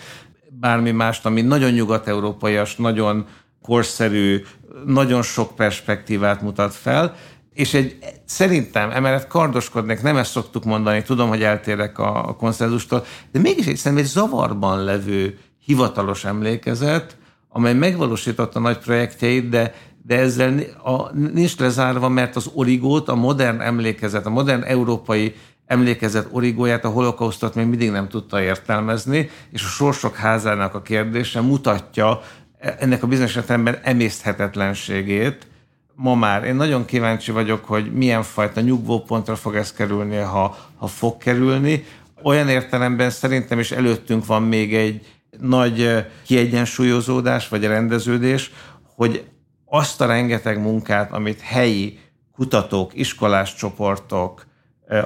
[0.59, 3.25] bármi mást, ami nagyon nyugat-európaias, nagyon
[3.63, 4.43] korszerű,
[4.85, 7.15] nagyon sok perspektívát mutat fel,
[7.53, 13.05] és egy, szerintem emellett kardoskodnék, nem ezt szoktuk mondani, tudom, hogy eltérek a, a konszenzustól,
[13.31, 17.17] de mégis egy, szerintem egy zavarban levő hivatalos emlékezet,
[17.49, 19.73] amely megvalósította nagy projektjeit, de,
[20.05, 25.35] de ezzel a, nincs lezárva, mert az origót, a modern emlékezet, a modern európai
[25.65, 31.41] emlékezet origóját, a holokausztot még mindig nem tudta értelmezni, és a sorsok házának a kérdése
[31.41, 32.21] mutatja
[32.63, 35.47] ennek a bizonyos értelemben emészthetetlenségét.
[35.95, 40.87] Ma már én nagyon kíváncsi vagyok, hogy milyen fajta nyugvópontra fog ez kerülni, ha, ha
[40.87, 41.85] fog kerülni.
[42.23, 45.05] Olyan értelemben szerintem is előttünk van még egy
[45.39, 48.51] nagy kiegyensúlyozódás, vagy rendeződés,
[48.95, 49.23] hogy
[49.65, 51.99] azt a rengeteg munkát, amit helyi
[52.35, 54.45] kutatók, iskolás csoportok,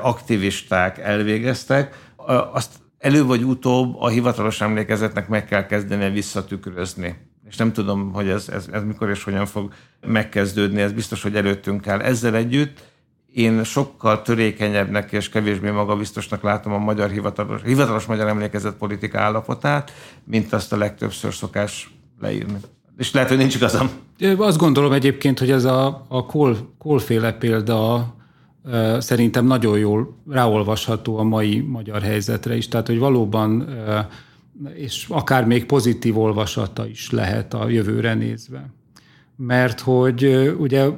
[0.01, 2.09] aktivisták elvégeztek,
[2.53, 8.29] azt elő vagy utóbb a hivatalos emlékezetnek meg kell kezdeni visszatükrözni és nem tudom, hogy
[8.29, 9.73] ez, ez, ez mikor és hogyan fog
[10.07, 11.99] megkezdődni, ez biztos, hogy előttünk áll.
[11.99, 12.79] Ezzel együtt
[13.33, 19.91] én sokkal törékenyebbnek és kevésbé magabiztosnak látom a magyar hivatalos, hivatalos magyar emlékezet politika állapotát,
[20.23, 22.57] mint azt a legtöbbször szokás leírni.
[22.97, 23.89] És lehet, hogy nincs igazam.
[24.37, 26.25] Azt gondolom egyébként, hogy ez a, a
[26.77, 28.15] kólféle példa
[28.97, 32.67] szerintem nagyon jól ráolvasható a mai magyar helyzetre is.
[32.67, 33.69] Tehát, hogy valóban
[34.73, 38.69] és akár még pozitív olvasata is lehet a jövőre nézve.
[39.35, 40.89] Mert hogy ugye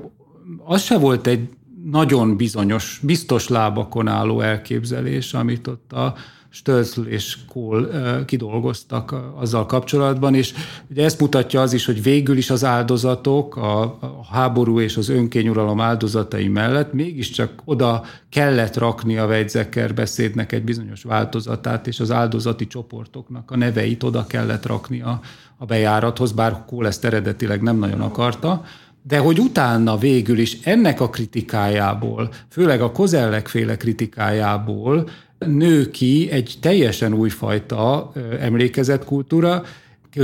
[0.57, 1.49] az se volt egy
[1.83, 6.15] nagyon bizonyos, biztos lábakon álló elképzelés, amit ott a
[6.51, 7.83] Stölzl és Kohl
[8.25, 10.53] kidolgoztak azzal kapcsolatban, és
[10.89, 13.99] ugye ezt mutatja az is, hogy végül is az áldozatok, a,
[14.31, 21.03] háború és az önkényuralom áldozatai mellett mégiscsak oda kellett rakni a Weizsäcker beszédnek egy bizonyos
[21.03, 25.19] változatát, és az áldozati csoportoknak a neveit oda kellett rakni a,
[25.57, 28.63] a bejárathoz, bár Kohl ezt eredetileg nem nagyon akarta,
[29.03, 35.09] de hogy utána végül is ennek a kritikájából, főleg a kozellek féle kritikájából
[35.45, 39.63] nő ki egy teljesen újfajta emlékezetkultúra,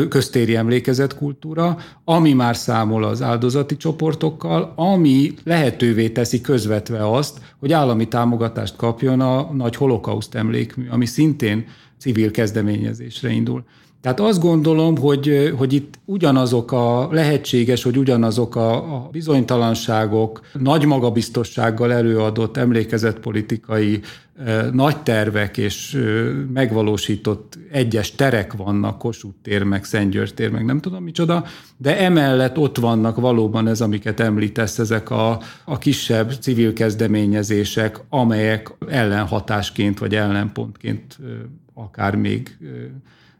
[0.09, 8.07] köztéri emlékezetkultúra, ami már számol az áldozati csoportokkal, ami lehetővé teszi közvetve azt, hogy állami
[8.07, 11.65] támogatást kapjon a nagy holokauszt emlékmű, ami szintén
[11.97, 13.63] civil kezdeményezésre indul.
[14.05, 20.85] Tehát azt gondolom, hogy, hogy itt ugyanazok a lehetséges, hogy ugyanazok a, a bizonytalanságok, nagy
[20.85, 23.99] magabiztossággal előadott emlékezetpolitikai
[24.71, 26.03] nagy tervek és
[26.53, 31.43] megvalósított egyes terek vannak, Kossuth tér, meg Szentgyörgy tér, meg nem tudom micsoda,
[31.77, 38.71] de emellett ott vannak valóban ez, amiket említesz, ezek a, a kisebb civil kezdeményezések, amelyek
[38.87, 41.17] ellenhatásként vagy ellenpontként
[41.73, 42.57] akár még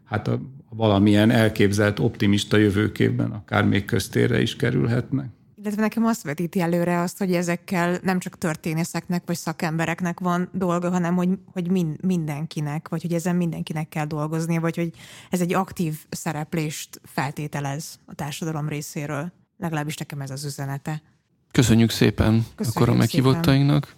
[0.06, 0.40] hát a,
[0.76, 5.26] valamilyen elképzelt optimista jövőképben akár még köztérre is kerülhetnek.
[5.54, 10.90] Illetve nekem azt vetíti előre azt, hogy ezekkel nem csak történészeknek vagy szakembereknek van dolga,
[10.90, 14.90] hanem hogy, hogy min, mindenkinek, vagy hogy ezen mindenkinek kell dolgozni, vagy hogy
[15.30, 19.32] ez egy aktív szereplést feltételez a társadalom részéről.
[19.58, 21.02] Legalábbis nekem ez az üzenete.
[21.50, 23.94] Köszönjük szépen Köszönjük akkor a meghívottainknak.